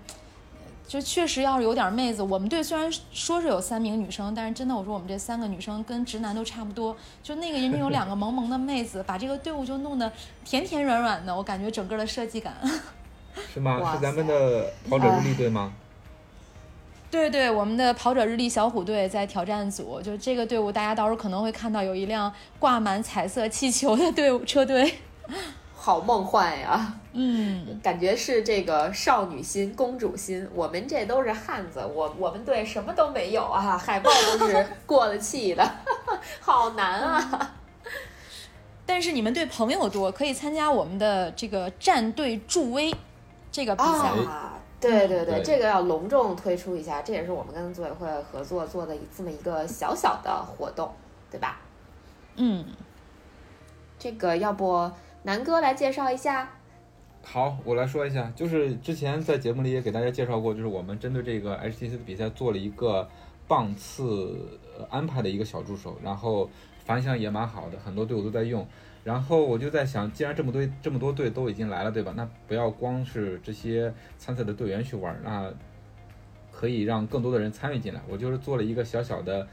[0.91, 6.97] 就确实要是有点妹子，我们队虽然说是有三名女生，但是真的我说我们这三个女生跟直男都差不多。
[7.23, 10.11] 就那个人家有两个萌萌的妹子，把这个队伍就弄得
[10.45, 12.57] 甜甜软软的，我感觉整个的设计感
[13.55, 13.95] 是吗？
[13.95, 15.73] 是咱们的跑者日历队吗？
[17.09, 24.95] 对对，我们的跑者日历小虎队在挑战组，就这个队伍，大家到时候可能会看到有一辆挂满彩色气球的队伍车队。
[25.83, 26.93] 好梦幻呀！
[27.15, 30.47] 嗯，感觉是这个少女心、公主心。
[30.55, 35.67] 我们这都是汉子，我我们队什么都没有啊，海报都是过了气的，
[36.39, 37.55] 好难啊！
[38.85, 42.95] 但是你们队朋友多，可以参加我们的这个战队助威
[43.51, 44.11] 这个比赛。
[44.29, 50.93] 啊，对对对，对这个要隆重推出一下，这也是我们跟组委会合作做的这么一个小小的活动，
[51.31, 51.59] 对吧？
[52.37, 52.67] 嗯，
[53.99, 54.91] 这个要不
[55.23, 56.51] 南哥来介绍一下？
[57.23, 63.07] 好，我来说一下，就是之前在节目里也给大家介绍过，就是我们针对这个 HTC 的比赛做了一个
[63.47, 66.49] 棒次安排的一个小助手，然后
[66.85, 68.67] 反响也蛮好的，很多队伍都在用。
[69.05, 72.15] 然后我就在想，既然这么多这么多队都已经来了，对吧？
[72.17, 75.53] 那不要光是这些参赛的队员去玩，那
[76.51, 78.01] 可以让更多的人参与进来。
[78.09, 79.47] 我就是做了一个小小的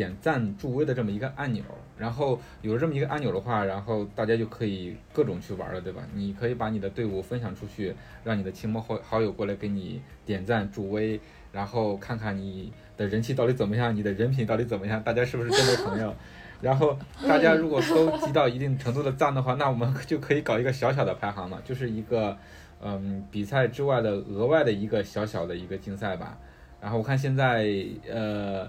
[0.00, 1.62] 点赞助威的这么一个按钮，
[1.98, 6.00] 然后有了这么一个按钮的话，然后大家就可以各种去玩了，对吧？
[6.14, 11.20] 你可以把你的队伍分享出去，让你的亲朋好好友过来给你点赞助威，
[11.52, 16.16] 然后看看你的人气到底怎么样，你的人品到底怎么样，大家是不是真的朋友？
[16.62, 22.34] 然后大家如果都集到一定程度的赞的话，那我们就可以搞一个小小的排行嘛，就是一个
[22.82, 26.38] 嗯比赛之外的额外的一个小小的一个竞赛吧。
[26.80, 27.68] 然后我看现在
[28.10, 28.66] 呃。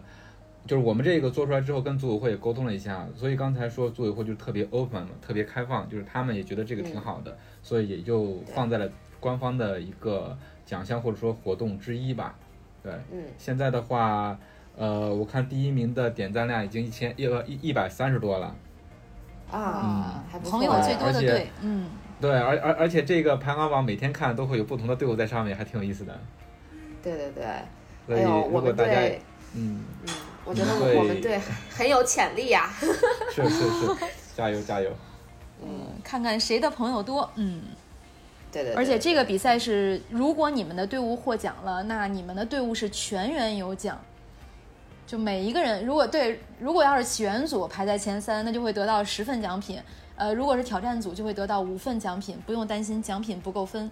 [0.68, 12.36] 就是我们这个做出来之后，跟组委会也沟通了一下，所以刚才说组委会就特别 open 嘛，特别开放，就是他们也觉得这个挺好的，所以也就放在了官方的一个奖项或者说活动之一吧。
[12.84, 14.38] 对，嗯，现在的话，
[14.76, 18.56] 呃，我看第一名的点赞量已经一千一呃一一百三十多了。
[19.52, 21.90] 啊，还不错朋友最多的而且队，嗯，
[22.22, 26.18] 对，而而而且这个排行榜每天看都会有不同的队伍在上面，还挺有意思的。
[27.04, 27.46] 对对对，
[28.08, 29.22] 所以如果大家队，
[29.56, 30.14] 嗯，嗯，
[30.46, 32.74] 我觉得我我们队很有潜力呀。
[33.32, 33.96] 是是是，
[34.36, 34.92] 加油加油！
[35.64, 37.62] 嗯，看看谁的朋友多，嗯。
[38.52, 43.98] 对对对，而且这个比赛是，如果你们的队伍获奖了，那你们的队伍是全员有奖。
[45.08, 49.82] 就每一个人，如果对，如果要是起源组排在前三，那就会得到十份奖品。
[50.16, 53.90] 呃，如果是挑战组，就会得到五份奖品，不用担心奖品不够分。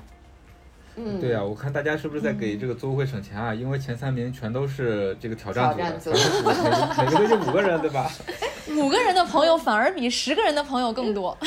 [1.01, 3.53] 嗯，对啊，我看大家是不是在给这个组委会省钱啊？
[3.53, 8.11] 因为前三名全都是这个挑战组的，挑战组每个 每个队就五个人，对吧？
[8.77, 11.37] 五个人的朋友反而比十个人的朋友更多。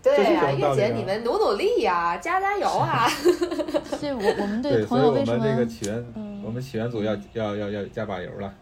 [0.00, 3.08] 对呀、这是什么道月姐你们努努力呀、加加油啊！
[3.98, 5.38] 所以我我们队对，朋友为什么？
[5.38, 8.52] 我们这个起源，嗯我们起源组要要要要加把油了。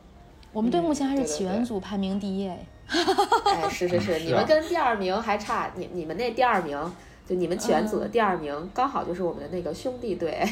[0.53, 2.67] 我们队目前还是起源组排名第一哎。
[2.89, 6.79] 哎，是是是，你们跟第二名还差，你你们那第二名，
[7.27, 10.47] 就你们全组的第二名，刚好就是我们的那个兄弟队。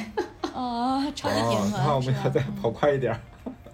[0.53, 3.21] 啊， 超级甜哦，团、那我们要再跑快一点儿，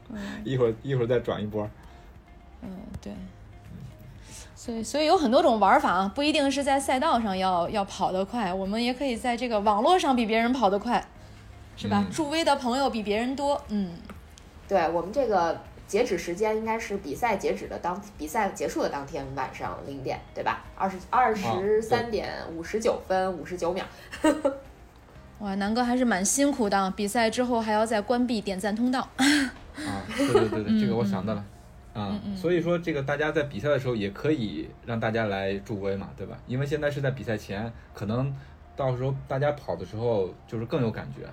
[0.45, 1.69] 一会儿一会儿再转一波。
[2.63, 2.69] 嗯，
[3.01, 3.13] 对。
[4.55, 11.03] 所以，所以有很多种玩法啊，不一定是在赛道上要要跑得快，我们也可以在这个网络上比别人跑得快，
[11.79, 12.05] 是吧？
[12.07, 13.93] 嗯助威的朋友比别人多，嗯，
[14.69, 15.59] 对我们这个
[15.91, 20.65] 截止时间应该是比赛截止的当比赛结束的当天晚上零点，对吧？
[20.77, 23.85] 二十二十三点五十九分五十九秒。
[25.41, 29.01] 哇，南哥还是蛮辛苦的，比赛之后还要再关闭点赞通道。
[29.01, 31.45] 啊，对对对对，这个我想到了。
[31.93, 36.39] 啊，嗯所以说这个大家在比赛的时候也可以让大家来助威嘛，对吧？
[36.47, 38.33] 因为现在是在比赛前，可能
[38.77, 41.29] 到时候大家跑的时候就是更有感觉。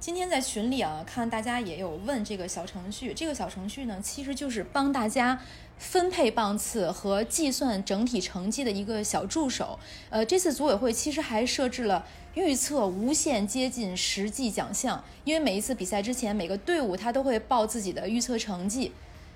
[0.00, 5.38] 今天在群里啊，看大家也有问这个小程序，这个小程序呢，其实就是帮大家
[5.76, 9.78] 分配棒次和计算整体成绩的一个小助手。
[10.08, 18.92] 呃，这次组委会其实还设置了预测无限接近实际奖项，因为每一次比赛之前，每个队伍他都会报自己的预测成绩。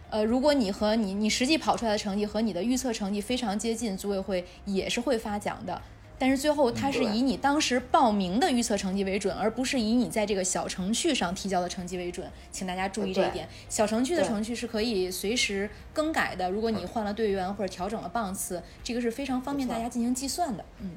[0.08, 5.82] 呃，如果你和你你实际跑出来的成绩和你的预测成绩非常接近，组委会也是会发奖的。
[6.24, 13.46] 但是最后它是以你当时报名的预测成绩为准，而不是以你在这个小程序上提交的成绩为准，请大家注意这一点。
[13.68, 20.64] 小程序的对程序是可以随时更改的，如果你换了队员或者调整了棒次，这个是非常方便大家进行计算的。
[20.78, 20.92] 嗯，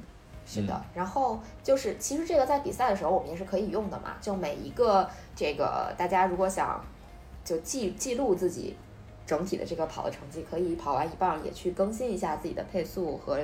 [0.46, 6.82] 是的，然后就是其实这个在比赛的时候我们也是可以用的嘛，就每一个这个大家如果想
[7.44, 8.74] 就记记录自己
[9.26, 13.38] 整体的这个跑的成绩，可以跑完一半儿也去更新一下自己的配速和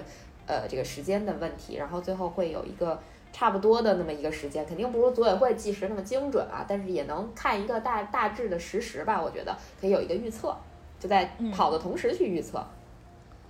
[0.47, 3.01] 呃这个时间的问题，然后最后会有一个
[3.33, 10.57] 差不多的那么一个时间，肯定不如组委会计时那么精准啊，但是也能看一个大大致的实时吧，我觉得可以有一个预测，
[11.01, 12.65] 就在嗯跑的同时去预测。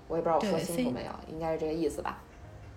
[0.06, 2.18] 我也不知道我说清楚没有，应该是这个意思吧？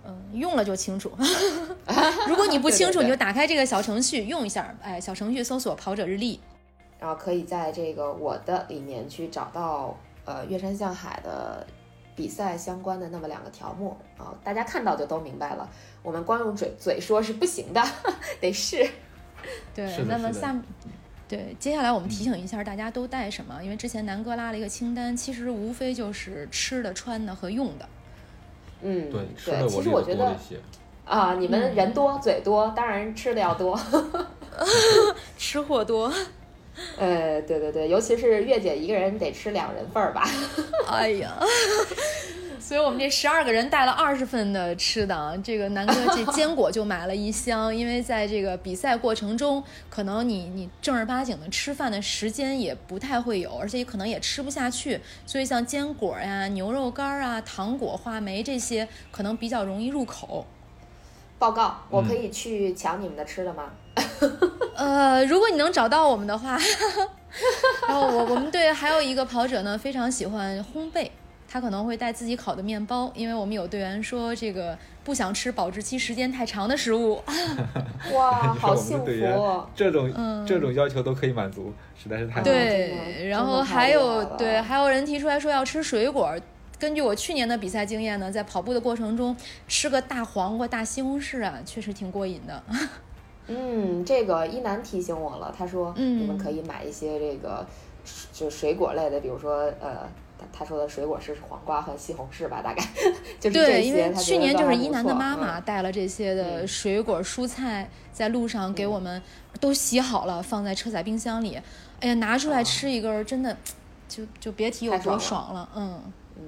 [0.06, 1.12] 嗯，用了就清楚。
[2.26, 4.74] 如果你不清楚，对对对你就打开这个小程序用一下。
[4.82, 6.40] 哎，小程序搜索“跑者日历
[7.00, 11.68] 然后可以在这个我的里面去找到呃月山向海的
[12.18, 15.70] 比赛相关的那么两个条目啊、大家看到就都明白了。
[16.02, 17.82] 我们光用嘴嘴说是不行的，
[18.42, 18.86] 得试。”。
[19.74, 20.54] 对那么下。
[21.30, 27.88] 对，接下来我们提醒一下大家都带什么，因为之前南哥拉了一个清单，其实无非就是吃的、穿的和用的。
[28.82, 30.60] 嗯，对，吃的其我实我觉得列的多一些。
[31.06, 33.80] 啊，你们嗯人多、嘴多，当然吃的要多。
[35.38, 36.12] 吃货多，
[36.98, 40.24] 呃，对对对，尤其是月姐一个人得吃两人份儿吧。
[40.88, 41.38] 哎呀，
[42.60, 45.36] 所以我们这十二个人带了二十份的吃的啊。
[45.44, 60.46] 这个南哥这坚果就买了一箱，因为在这个比赛过程中，可能你你正儿八经的吃饭的时间也不太会有，而且可能也吃不下去，所以像坚果呀、牛肉干啊、糖果、话梅这些，可能比较容易入口。
[61.40, 63.72] 报告，我可嗯以去抢你们的吃的吗？
[64.76, 66.58] 呃，如果你能找到我们的话，
[67.88, 71.10] 然后我我们队还有一个跑者呢，非常喜欢烘焙，
[71.50, 77.22] 他可能会带自己烤的面包，因为我们有队员说这个不想吃保质期时间太长的食物。
[78.14, 79.42] 哇，好幸的队员福！
[79.42, 86.34] 哦这种、嗯这种要求都可以满足，实在是太对，然后还有对，还有人提出来说要吃水果。
[86.80, 89.36] 根据我去年的比赛经验呢，在跑步的过程中
[89.68, 92.64] 吃个大黄瓜、大西红柿啊，确实挺过瘾的。
[93.48, 97.66] 嗯，这个一楠提醒我了，他说嗯你们可以买一些这个
[98.34, 100.08] 就水果类的，比如说呃，
[100.38, 102.84] 他他说的水果是黄瓜和西红柿吧，大概
[103.40, 109.22] 就是这对，因为去年就是一楠的妈妈嗯带了这些的嗯水果、蔬菜，在路上给我们
[109.60, 111.60] 都洗好了，放在车载冰箱里。
[112.00, 113.56] 哎呀，拿出来啊吃一根儿，真的
[114.08, 115.68] 就就别提有多爽了。
[115.76, 116.00] 嗯，
[116.36, 116.44] 嗯，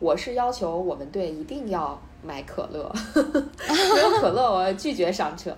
[0.00, 5.56] 我是要求我们队一定要买可乐， 没有可乐我拒绝上车。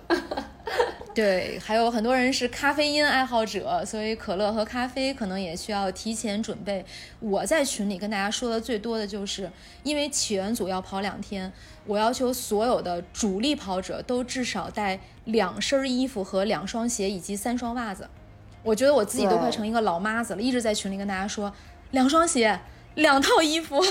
[1.13, 6.85] 对，还有很多人是咖啡因爱好者，所以可乐和咖啡可能也需要提前准备。
[7.19, 9.51] 我在群里跟大家说的最多的就是，
[9.83, 11.51] 因为起源组要跑两天，
[11.85, 18.09] 我要求所有的主力跑者都至少带两身衣服和两双鞋以及三双袜子。
[18.63, 21.53] 我觉得我自己都快成一个老妈子了，一直在群里跟大家说，
[21.91, 22.59] 两双鞋，
[22.95, 23.83] 两套衣服。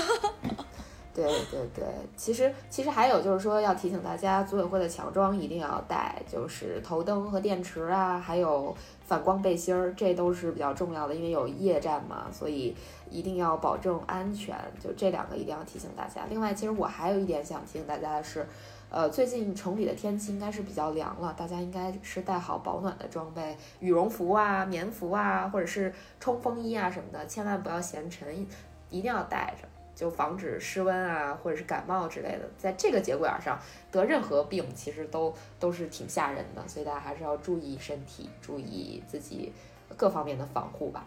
[1.13, 1.83] 对对对，
[2.15, 8.73] 其实其实还有就是说要提醒大家，组委会的强装一定要带，就是头灯和电池啊，还有
[9.05, 12.73] 反光背心儿，这都是比较重要的，因为有夜战嘛，所以
[13.09, 14.55] 一定要保证安全。
[14.81, 16.21] 就这两个一定要提醒大家。
[16.29, 18.47] 另外，其实我还有一点想提醒大家的是，
[18.89, 28.47] 呃，最近城里的天气应该是比较凉了，大家应该是带好保暖的装备，羽绒服啊、棉服啊，或者是冲锋衣啊什么的，千万不要嫌沉，
[28.89, 29.67] 一定要带着。
[30.01, 39.53] 就防止失温啊，或者是感冒之类的，在这个节骨眼儿上得任何病，其实都都是挺吓人的，所以大家还是要注意身体，注意自己
[39.95, 41.05] 各方面的防护吧。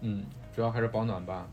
[0.00, 1.48] 嗯，主要还是保暖吧。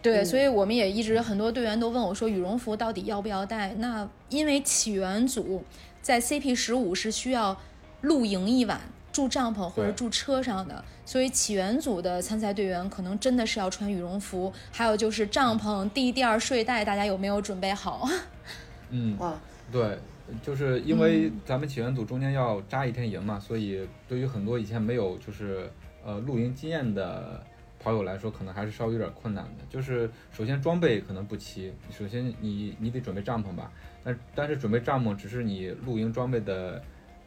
[0.00, 3.74] 对，嗯所以我们也一直很多队员都问我说，羽绒服到底要不要带？
[3.74, 5.62] 那因为起源组
[6.00, 7.54] 在 CP 十五是需要
[8.00, 8.80] 露营一晚，
[9.18, 14.52] 住帐篷或者住车上的，所以起源组的参赛队员可能真的是要穿羽绒服。
[14.70, 18.08] 还有就是帐篷、地垫儿、睡袋，大家有没有准备好？
[18.90, 19.36] 嗯，哇，
[19.72, 19.98] 对，
[20.40, 25.68] 就是因为咱们起源组中间要扎一天营嘛，所以对于很多以前没有就是
[26.04, 27.44] 呃露营经验的
[27.80, 29.64] 跑友来说，可能还是稍微有点困难的。
[29.68, 33.72] 就是首先装备可能不齐，首先你你得准备帐篷吧，
[34.04, 36.80] 但但是准备帐篷只是你露营装备的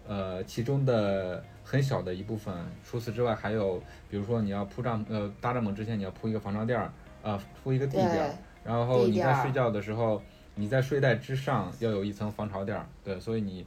[0.07, 2.53] 呃其中的很小的一部分。
[2.83, 6.91] 除此之外，还有比如说你要铺帐呃搭帐篷之前你要铺一个防潮垫儿，
[7.21, 10.21] 呃铺一个地垫儿，然后你在睡觉的时候。
[10.53, 13.65] 你在睡袋之上要有一层防潮垫儿，对，所以你，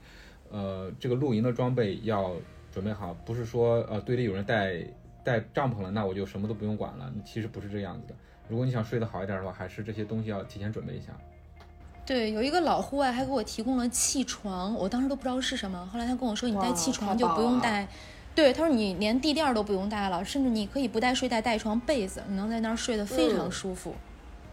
[0.50, 2.36] 呃，这个露营的装备要
[2.70, 4.84] 准备好，不是说呃队里有人带
[5.24, 7.10] 带帐篷了，那我就什么都不用管了。
[7.24, 8.14] 其实不是这样子的。
[8.48, 11.18] 如果你想睡得好一点的话，还是这些东西要提前准备一下。
[12.06, 17.88] 对，有一个老户外还给我提供了气床，我当时都不知道是什么，后来他跟我说，你带气床就不用带，
[18.34, 23.94] 对，他说你连地垫都不用带了，甚至你可以不带睡袋，带一床被子，你能在那儿睡得非常舒服。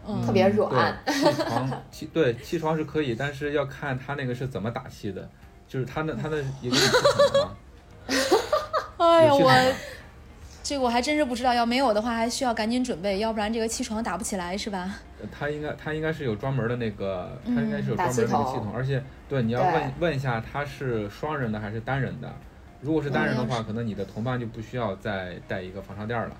[0.04, 5.28] 嗯特别软，气床气对气床是可以，但是要看他那个是怎么打气的，
[5.68, 7.56] 就是他那他那一个气筒吗？
[8.98, 9.52] 哎呀，我
[10.64, 14.98] 这个我还真是不知道，要没有的话还需要赶紧准备，要不然这个气床打不起来是吧？
[15.30, 22.32] 它应该它应该是有专门的那个，它应该是有专门的那个系统，而且对你要问问一下它是双人的还是单人的，
[22.80, 26.36] 如果是单人的话，可能你的同伴就不需要再带一个防潮垫了。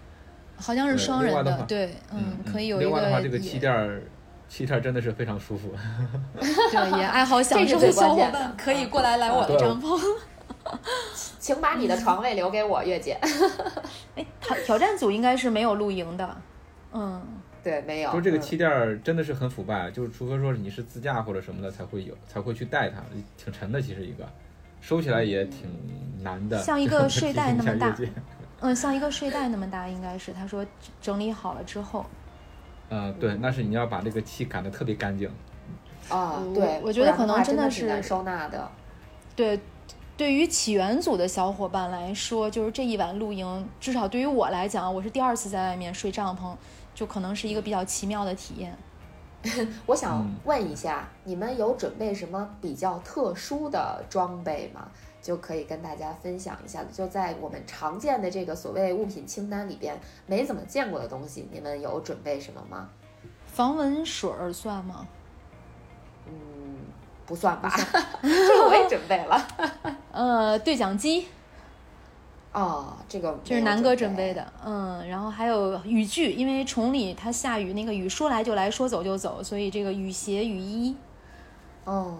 [0.56, 2.86] 好像是双人的，对，嗯，可以有一个。
[2.86, 4.02] 另外的话，这个气垫儿，
[4.48, 5.72] 气垫儿真的是非常舒服。
[6.38, 9.98] 对，也爱好享受的小伙伴可以过来来我的帐篷。
[11.40, 13.18] 请把你的床位留给我，月姐。
[14.14, 16.36] 哎，挑挑战组应该是没有露营的。
[16.92, 17.20] 嗯，
[17.62, 18.12] 对，没有。
[18.12, 23.02] 就这个气垫儿真的是很腐败，就是除非说你是自驾或者什么的才会有，才会去带它，
[23.36, 24.28] 挺沉的，其实一个，
[24.80, 25.68] 收起来也挺
[26.22, 27.96] 难的，像一个睡袋那么大。
[28.64, 30.64] 嗯，像一个睡袋那么大，应该是他说
[31.00, 32.06] 整理好了之后。
[32.90, 35.28] 嗯，对，那是你要把这个气赶得特别干净。
[36.08, 38.70] 啊，对，我觉得可能真的是收纳的。
[39.34, 39.58] 对，
[40.16, 46.54] 对于起源组的小伙伴来说，就是这一晚露营，至少对于我来讲，我是第二次在外面睡帐篷，
[46.94, 48.76] 就可能是一个比较奇妙的体验。
[49.86, 54.88] 我想问一下，你们有准备什么比较特殊的装备吗？
[55.20, 62.88] 就可以跟大家分享一下就在我们常见的这个所谓物品清单里边，没怎么见过的东西，你们有准备什么吗？
[63.46, 65.06] 防蚊水儿算吗？
[66.26, 66.34] 嗯，
[67.26, 67.72] 不算吧，
[68.22, 69.48] 这个我也准备了。
[70.12, 71.28] 呃，对讲机。
[72.52, 74.46] 哦，这个这是南哥准备的。
[74.64, 80.96] 嗯，然后还有雨具，因为崇礼它下雨，那个雨说来就来说走就走，所以这个雨鞋、雨衣。
[81.84, 82.18] 哦。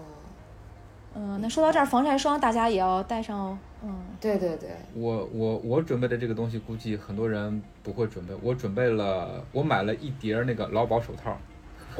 [1.15, 3.57] 嗯，那说到这儿，防晒霜大家也要带上哦。
[3.83, 8.33] 嗯，对对对，我我我准备的这个东西，估计很多人不会准备。
[8.41, 11.37] 我准备了，我买了一叠那个劳保手套。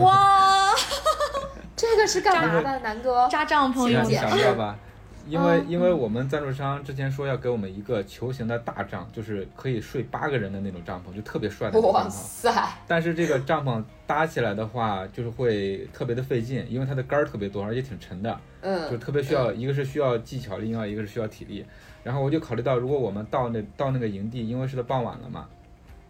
[0.04, 0.72] 哇，
[1.78, 3.28] 这个是干嘛的，南哥？
[3.30, 4.10] 扎帐篷用的。
[4.10, 4.76] 想一下吧？
[5.28, 11.93] 因为因为我们赞助商之前说要给我们一个球形的大帐，就是可以睡八个人的那种帐篷，就特别帅的帐篷。
[11.93, 12.51] 哇塞！
[12.88, 18.39] 但是这个帐篷搭起来的话，就是会特别的费劲，因为它的杆儿特别多，而且挺沉的。
[18.61, 18.91] 嗯。
[18.91, 21.65] 就特别需要，一个是需要技巧，另外一个是需要体力。
[22.03, 25.47] 然后我就考虑到，如果我们到那到那个营地，因为是在傍晚了嘛，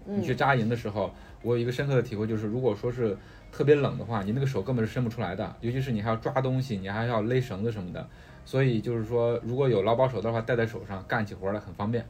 [0.05, 3.15] 你去扎营的时候，我有一个深刻的体会，就是如果说是
[3.51, 8.07] 特别冷的话，你那个手根本是伸不出来的，尤其是你还要抓东西，你还要勒绳子什么的。
[8.45, 12.05] 所以就是说，如果有劳保手的话，戴在手上干起活来很方便。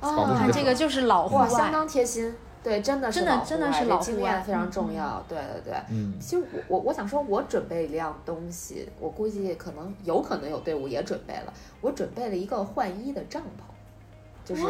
[0.00, 2.34] 哦，这个就是老户外，相当贴心。
[2.62, 5.24] 对，真的是真的真的是老经验非常重要。
[5.28, 6.14] 对对对，嗯。
[6.20, 11.52] 其实我我我想说，我准备一样东西，我估计可能有可能有队伍也准备了。
[11.80, 14.62] 我准备了一个换衣的帐篷，就是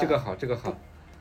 [0.00, 0.72] 这个好，这个好。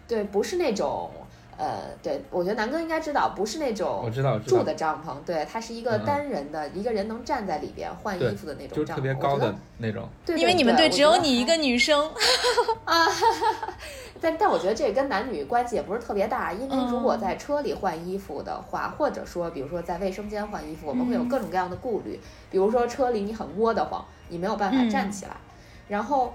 [0.07, 1.11] 对，不是那种。
[1.59, 4.09] 呃，对，我觉得南哥应该知道，不是那种
[4.47, 10.07] 住的帐篷，对，它是一个单人的，一个人能站在里边换衣服的那种帐篷，特别高的那种。
[10.25, 12.09] 对，因为你们队只有你一个女生
[12.85, 13.05] 啊。
[14.21, 22.17] 但但我觉得这跟男女关系也不是特别大，因为如果在车里换衣服的话，或者说比如说在卫生间换衣服，我们会有各种各样的顾虑，
[22.49, 25.31] 比如说车里你很窝得慌，你没有办法站起来，
[25.89, 26.33] 然后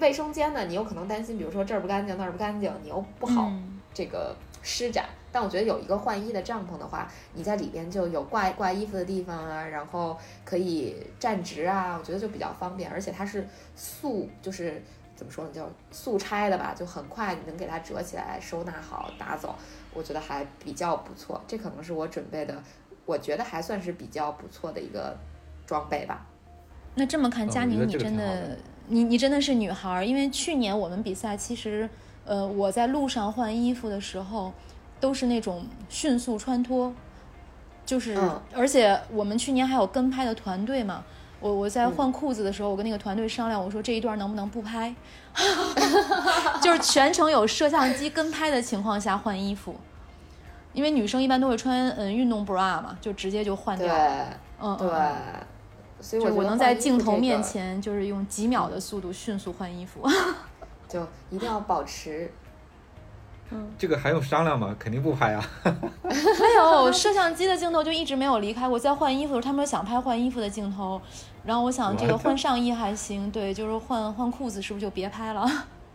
[0.00, 3.50] 卫生间呢，你有可能担心，比如说这儿不干净那儿不干净，你又不好
[3.94, 4.36] 这个。
[4.68, 13.46] 施展，但我觉得有一个换衣的帐篷的话，你在里边就有挂挂衣服的地方啊，然后可以站直啊，我觉得就比较方便，而且它是
[13.76, 14.82] 速，就是
[15.14, 19.54] 怎么说呢，叫速拆的吧，就很快你能给它折起来收纳好拿走，
[19.94, 21.40] 我觉得还比较不错。
[21.46, 22.60] 这可能是我准备的，
[23.04, 25.16] 我觉得还算是比较不错的一个
[25.64, 26.26] 装备吧。
[26.96, 28.58] 那这么看，佳宁，你真的，
[28.88, 31.88] 你你真的是女孩，因为去年我们比赛其实。
[32.26, 34.52] 呃，我在路上换衣服的时候，
[35.00, 36.92] 都是那种迅速穿脱，
[37.86, 38.18] 就是，
[38.52, 41.04] 而且我们去年还有跟拍的团队嘛，
[41.40, 44.94] 我我在换裤子的时候，我跟那个团队商量，我说这一段能不能不拍
[46.60, 49.76] 就是全程有摄像机跟拍的情况下换衣服，
[50.72, 53.94] 因为女生一般都会穿嗯运动 bra 嘛，就直接就换掉。
[54.60, 54.88] 嗯，对。
[55.98, 60.06] 所以我我能在镜头面前，就是用几秒的速度迅速换衣服，
[60.88, 62.30] 就一定要保持。
[63.50, 64.74] 嗯，这个还用商量吗？
[64.76, 65.50] 肯定不拍啊。
[66.02, 68.76] 没有摄像机的镜头就一直没有离开过。
[68.76, 71.00] 在换衣服的时候，他们想拍换衣服的镜头，
[71.44, 75.48] 然后我想这个换上衣还行，对，就是换换裤子是不是就别拍了？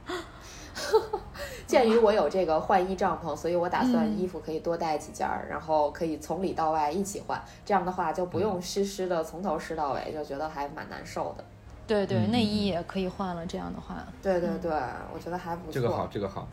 [1.67, 7.41] 鉴于我有这个换衣帐篷，所以我打算衣服可以多带几件儿，然后可以从里到外一起换。
[7.65, 11.43] 这样的话就不用湿湿的从头湿到尾，就觉得还蛮难受的。
[11.91, 13.45] 对对，内衣也可以换了。
[13.45, 14.71] 这样的话，对对对，
[15.13, 15.73] 我觉得还不错。
[15.73, 16.47] 这个好，这个好。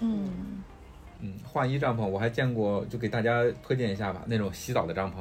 [0.00, 0.62] 嗯
[1.20, 4.20] 嗯，换衣帐篷我还见过，就给大家推荐一下吧。
[4.26, 5.14] 那种洗澡的帐篷，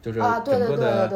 [0.00, 1.08] 就是啊，对对对对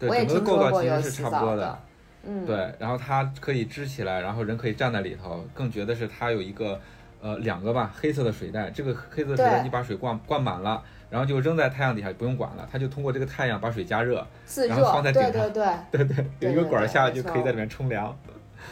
[0.00, 1.78] 对，对，整个构造其实是差不多的。
[2.24, 5.44] 嗯，对，然后它可以支起来，然后人可以站在里头。
[5.54, 6.80] 更觉得是它有一个
[7.24, 14.26] 呃两个吧黑色的水袋，这个黑色水袋你把水灌灌满了，然后就扔在太阳底下不用管了，它就通过这个太阳把水加热，
[14.68, 16.04] 然后放在顶上，对对对。
[16.04, 18.14] 对 对，有一个管下就可以在里面冲凉。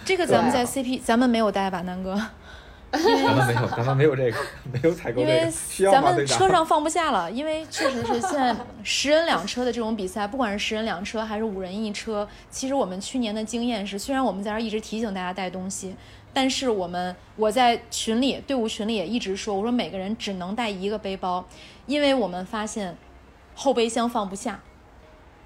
[0.04, 2.14] 这个咱们在 CP 咱们没有带吧，南哥？
[2.92, 3.02] 咱
[3.34, 4.36] 们没有，咱们没有这个，
[4.70, 15.96] 没有采购这个，需要咱们车上放不下了，因为确实是现在十人两车的这种比赛，不管是十人两车还是五人一车，其实我们去年的经验是，虽然我们在这一直提醒大家带东西，
[16.32, 21.44] 但是我们我在群里队伍群里也一直说，我说每个人只能带一个背包，
[21.86, 22.96] 因为我们发现
[23.54, 24.60] 后备箱放不下。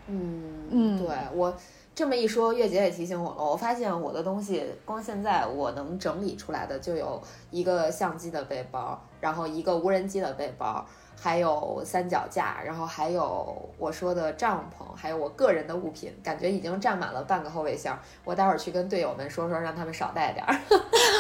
[0.07, 1.55] 嗯嗯，对我。
[1.97, 3.43] 这么一说，月姐也提醒我了。
[3.43, 7.19] 我发现我的东西，光现在我能整理出来的就有
[7.51, 10.87] 一个相机的背包，然后一个无人机的背包，
[11.21, 17.99] 还有三脚架，然后还有我说的帐篷，还有我个人的物品，感觉已经占满了半个后备箱。
[18.25, 20.57] 我待会儿去跟队友们说说，让他们少带点儿。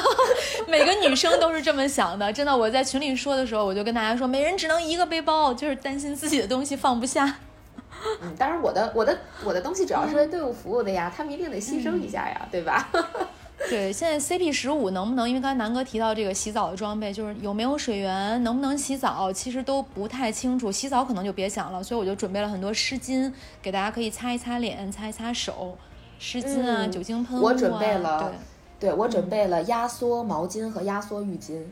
[0.68, 2.56] 每个女生都是这么想的，真的。
[2.56, 7.38] 我在群里说的时候，我就跟大家说，每人只能一个背包，就是担心自己的东西放不下。
[8.20, 12.88] 嗯，当然我的我的我的东西主要是为队伍服务的呀，他们一定得牺牲一下呀，对吧？
[13.68, 15.28] 对，现在 CP 十五能不能？
[15.28, 20.70] 因为刚才南哥提到这个洗澡的装备，就是有没有水源，能不能洗澡，其实都不太清楚。
[20.70, 23.32] 洗澡可能就别想了，所以我就准备了很多湿巾，
[23.62, 25.76] 给大家可以擦一擦脸，擦一擦手，
[26.18, 27.50] 湿巾啊，酒精喷雾啊。
[27.50, 28.32] 我准备了，
[28.78, 31.62] 对我准备了压缩毛巾和压缩浴巾。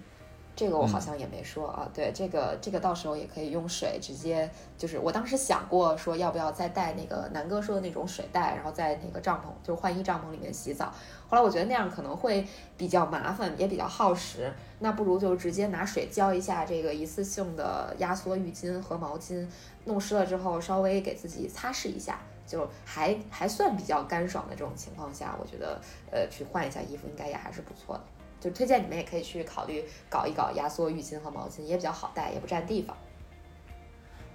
[0.57, 4.49] 这个我好像也没说啊，对，这个这个到时候也可以用水直接，
[4.79, 10.93] 就是我当时想过说要不要再带那个南哥说的那种水袋，然后在那个帐篷，就是换衣帐篷里面洗澡。
[11.29, 12.47] 后来我觉得那样可能会
[12.77, 19.45] 比较麻烦，也比较耗时，那不如就直接拿水浇一下这个一次性的压缩浴巾和毛巾，
[19.87, 25.81] 弄湿了之后稍微给自己擦拭一下，就还还算比较干爽的这种情况下，我觉得
[26.13, 28.05] 呃去换一下衣服应该也还是不错的。
[28.45, 32.95] 就推荐你们也可以去考虑搞一搞压缩浴巾和毛巾，也比较好带，也不占地方。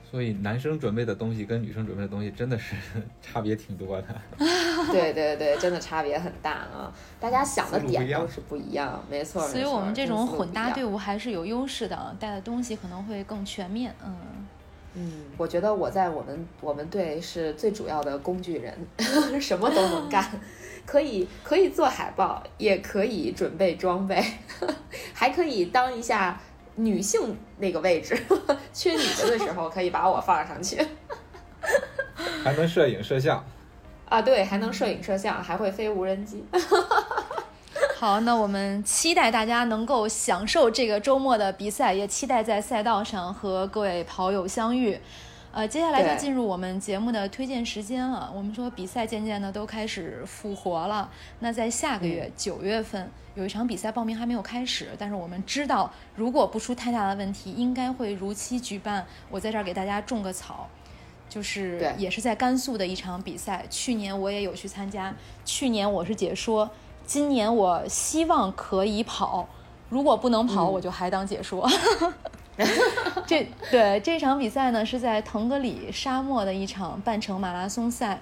[0.09, 2.73] 所以男生准备的东西跟女生准备的东西真的是
[3.21, 4.07] 差别挺多的。
[4.91, 6.91] 对对对，真的差别很大啊！
[7.19, 9.47] 大家想的点都是不一样，没错。
[9.47, 13.93] 所以我们这种混搭队伍还是有优势的，带的东西可能会更全面。
[14.03, 14.17] 嗯
[14.95, 18.75] 嗯，我觉得我在我们我们队是最主要的工具人，
[19.39, 20.27] 什么都能干。
[20.89, 24.25] 可以可以做海报，也可以准备装备，
[25.13, 26.41] 还可以当一下
[26.77, 28.19] 女性那个位置，
[28.73, 30.83] 缺女的的时候可以把我放上去，
[32.43, 33.45] 还能摄影摄像
[34.09, 36.43] 啊，对，还能摄影摄像，还会飞无人机。
[37.95, 44.99] 好，那我们期待大家能够享受这个周末的比赛，也期待在赛道上和各位跑友相遇。
[45.51, 48.31] 呃，接下来就进入我们节目的推荐时间了。
[48.35, 51.09] 我们说比赛渐渐的都开始复活了。
[51.39, 59.05] 那在下个月九月份有一场比赛报名还没有开始，但是我们知道如果不出太大的问题，应该会如期举办。
[59.31, 60.67] 我在这儿给大家种个草，
[61.27, 63.65] 就是也是在甘肃的一场比赛。
[63.71, 66.69] 去年我也有去参加，去年我是解说，
[67.07, 69.49] 今年我希望可以跑，
[69.89, 71.67] 如果不能跑，我就还当解说。
[73.25, 78.19] 这对这场比赛呢，是在腾格里沙漠的一场半程马拉松赛。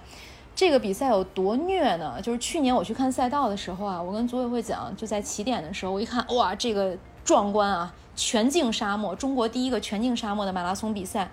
[0.55, 2.19] 这个比赛有多虐呢？
[2.21, 7.93] 就是去年我去看赛道的时候啊，我跟组委会讲，就在起点的时候，我一看，哇，这个壮观啊！
[8.15, 11.29] 全境沙漠，中国第一个全境沙漠的马拉松比赛。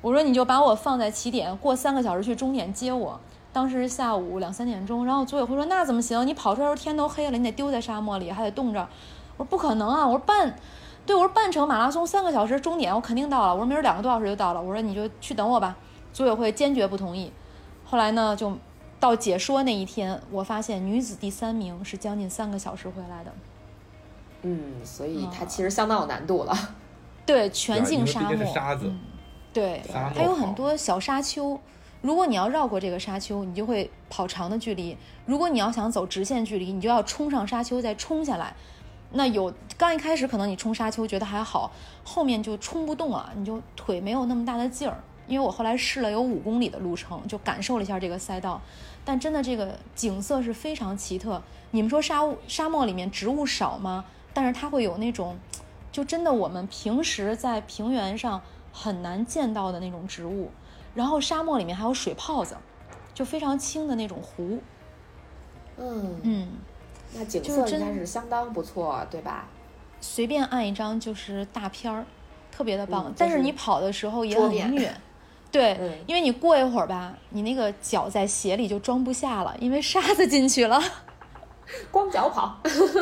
[0.00, 3.18] 我说你就把我放在起点，过三个小时去终点接我。
[3.52, 6.24] 当时下午两三点钟，然后组委会说那怎么行？
[6.24, 8.88] 你跑出来时候天都黑了，你得丢在沙漠里，还得冻着。
[9.36, 10.06] 我说不可能啊！
[10.06, 10.54] 我说半。
[11.06, 13.52] 对，我说半程马拉松三个小时终点，我肯定到了。
[13.52, 14.62] 我说明儿两个多小时就到了。
[14.62, 15.76] 我说你就去等我吧。
[16.12, 17.32] 组委会坚决不同意。
[17.84, 18.56] 后来呢，就
[19.00, 23.32] 到解说那一天，我发现女子第三名是将近三个小时回来的。
[24.42, 26.56] 嗯，所以它其实相当有难度了。
[27.26, 28.92] 对，全境沙漠，沙子，
[29.52, 29.82] 对，
[30.14, 31.58] 还有很多小沙丘。
[32.00, 34.96] 如果你要绕过这个沙丘，你就会跑长的距离；
[35.26, 38.54] 如果你要想走直线距离，你就要冲上沙丘再冲下来。
[39.12, 41.72] 那有刚一开始可能你冲沙丘觉得还好，
[42.04, 45.02] 后面就冲不动啊，你就腿没有那么大的劲儿。
[45.26, 48.60] 因为我后来试了有五公里的路程，就感受了一下这个赛道，
[49.04, 51.40] 但真的这个景色是非常奇特。
[51.70, 54.04] 你们说沙沙漠里面植物少吗？
[54.34, 55.38] 但是它会有那种，
[55.92, 58.42] 就真的我们平时在平原上
[58.72, 60.50] 很难见到的那种植物。
[60.96, 62.56] 然后沙漠里面还有水泡子，
[63.14, 64.58] 就非常清的那种湖。
[65.78, 66.48] 嗯嗯，
[67.14, 69.46] 那景色应该是相当不错，对吧？
[70.00, 72.04] 随便按一张就是大片儿，
[72.50, 73.12] 特别的棒。
[73.16, 74.92] 但是你跑的时候也很虐。
[75.52, 80.80] 对，因为你过一会儿吧，你那个脚在鞋里就装不下了，因为沙子进去了。
[81.90, 82.56] 光脚跑，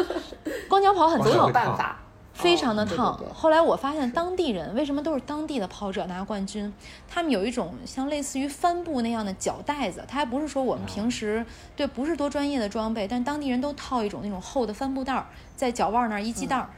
[0.69, 1.99] 光脚跑很多有办法，
[2.39, 3.21] 非常的烫。
[3.35, 6.73] 后来我发现当地人为什么都是当地的跑者拿冠军，
[7.09, 11.45] 他们有一种像类似于帆布那样的脚带子，它还不是说我们平时
[11.77, 15.27] 对不是多专业的装备，但当地人都套一种那种厚的帆布袋儿，
[15.57, 16.71] 在脚腕那儿一系带儿，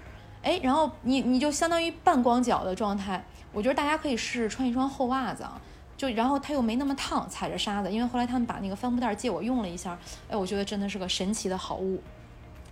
[0.42, 3.22] 哎，然后你你就相当于半光脚的状态。
[3.52, 5.61] 我觉得大家可以试试穿一双厚袜子啊，
[5.96, 7.90] 就然后它又没那么烫，踩着沙子。
[7.90, 9.98] 因为后来他们把那个帆布袋借我用了一下，
[10.30, 12.00] 哎，我觉得真的是个神奇的好物，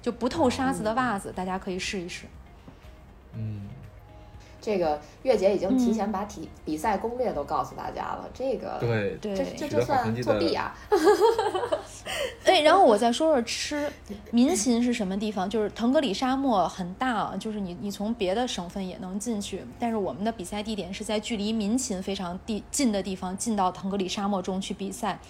[0.01, 2.27] 就不透沙子的袜子，大家可以试一试。
[3.35, 3.63] 嗯。
[4.61, 10.77] 这个月姐已经提前把体比赛攻略都告诉大家了，这个对，这这这算作弊啊！
[12.45, 13.91] 哎，然后我再说说吃，
[14.33, 15.49] 民勤是什么地方？
[15.49, 25.21] 就是腾格里沙漠很大，就是你你从别的省份也能进去，但是我们的比赛地点是在距离民勤非常地近的地方，进到腾格里沙漠中去比赛。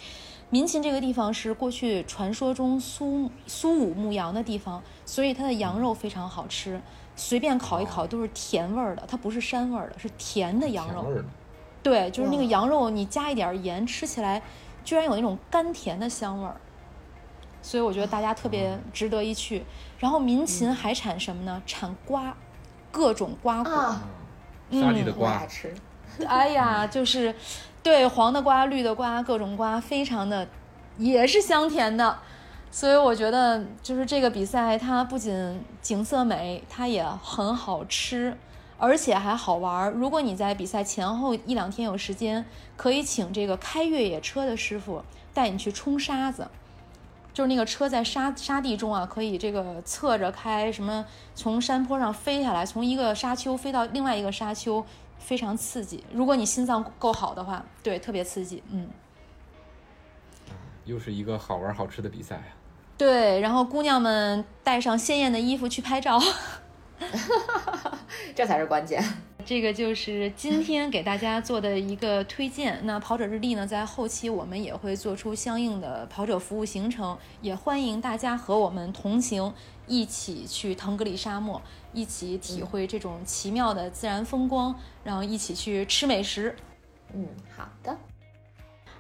[0.51, 6.80] 民勤这个地方是过去传说中苏苏武牧羊的地方，所以它的羊肉非常好吃。
[7.18, 11.04] 随便烤一烤都是甜味儿的，它不是膻味儿的，是甜的羊肉。
[11.82, 14.40] 对，就是那个羊肉，你加一点盐，吃起来
[14.84, 16.56] 居然有那种甘甜的香味儿。
[17.60, 19.64] 所以我觉得大家特别值得一去。
[19.98, 21.60] 然后民勤还产什么呢？
[21.66, 22.32] 产瓜，
[22.92, 23.72] 各种瓜果。
[24.70, 25.44] 沙地的瓜。
[25.46, 25.74] 吃。
[26.26, 27.34] 哎呀，就是
[27.82, 30.46] 对黄的瓜、绿的瓜，各种瓜，非常的
[30.96, 32.18] 也是香甜的。
[32.70, 38.36] 所以我觉得，就是这个比赛，它不仅景色美，它也很好吃，
[38.76, 39.90] 而且还好玩。
[39.92, 42.44] 如果你在比赛前后一两天有时间，
[42.76, 45.02] 可以请这个开越野车的师傅
[45.32, 46.46] 带你去冲沙子，
[47.32, 51.04] 就是那个车在沙沙地中啊，可以这个侧着开，什么
[51.34, 54.84] 从山坡上飞下来，从一个沙丘飞到另外一个沙丘，
[55.18, 56.04] 非常刺激。
[56.12, 58.62] 如果你心脏够好的话，对，特别刺激。
[58.70, 58.88] 嗯，
[60.84, 62.57] 又是一个好玩好吃的比赛啊。
[62.99, 66.20] 对，然后姑娘们带上鲜艳的衣服去拍照，
[68.34, 69.03] 这才是关键。
[69.46, 72.78] 这个就是今天给大家做的一个推荐。
[72.82, 79.55] 那跑者日历呢，在后期我们也会做出相应的跑者服务行程，也欢迎大家和我们同行，
[79.86, 81.62] 一起去腾格里沙漠，
[81.94, 84.74] 一起体会这种奇妙的自然风光，
[85.05, 86.55] 然后一起去吃美食。
[87.14, 87.26] 嗯，
[87.57, 87.96] 好的。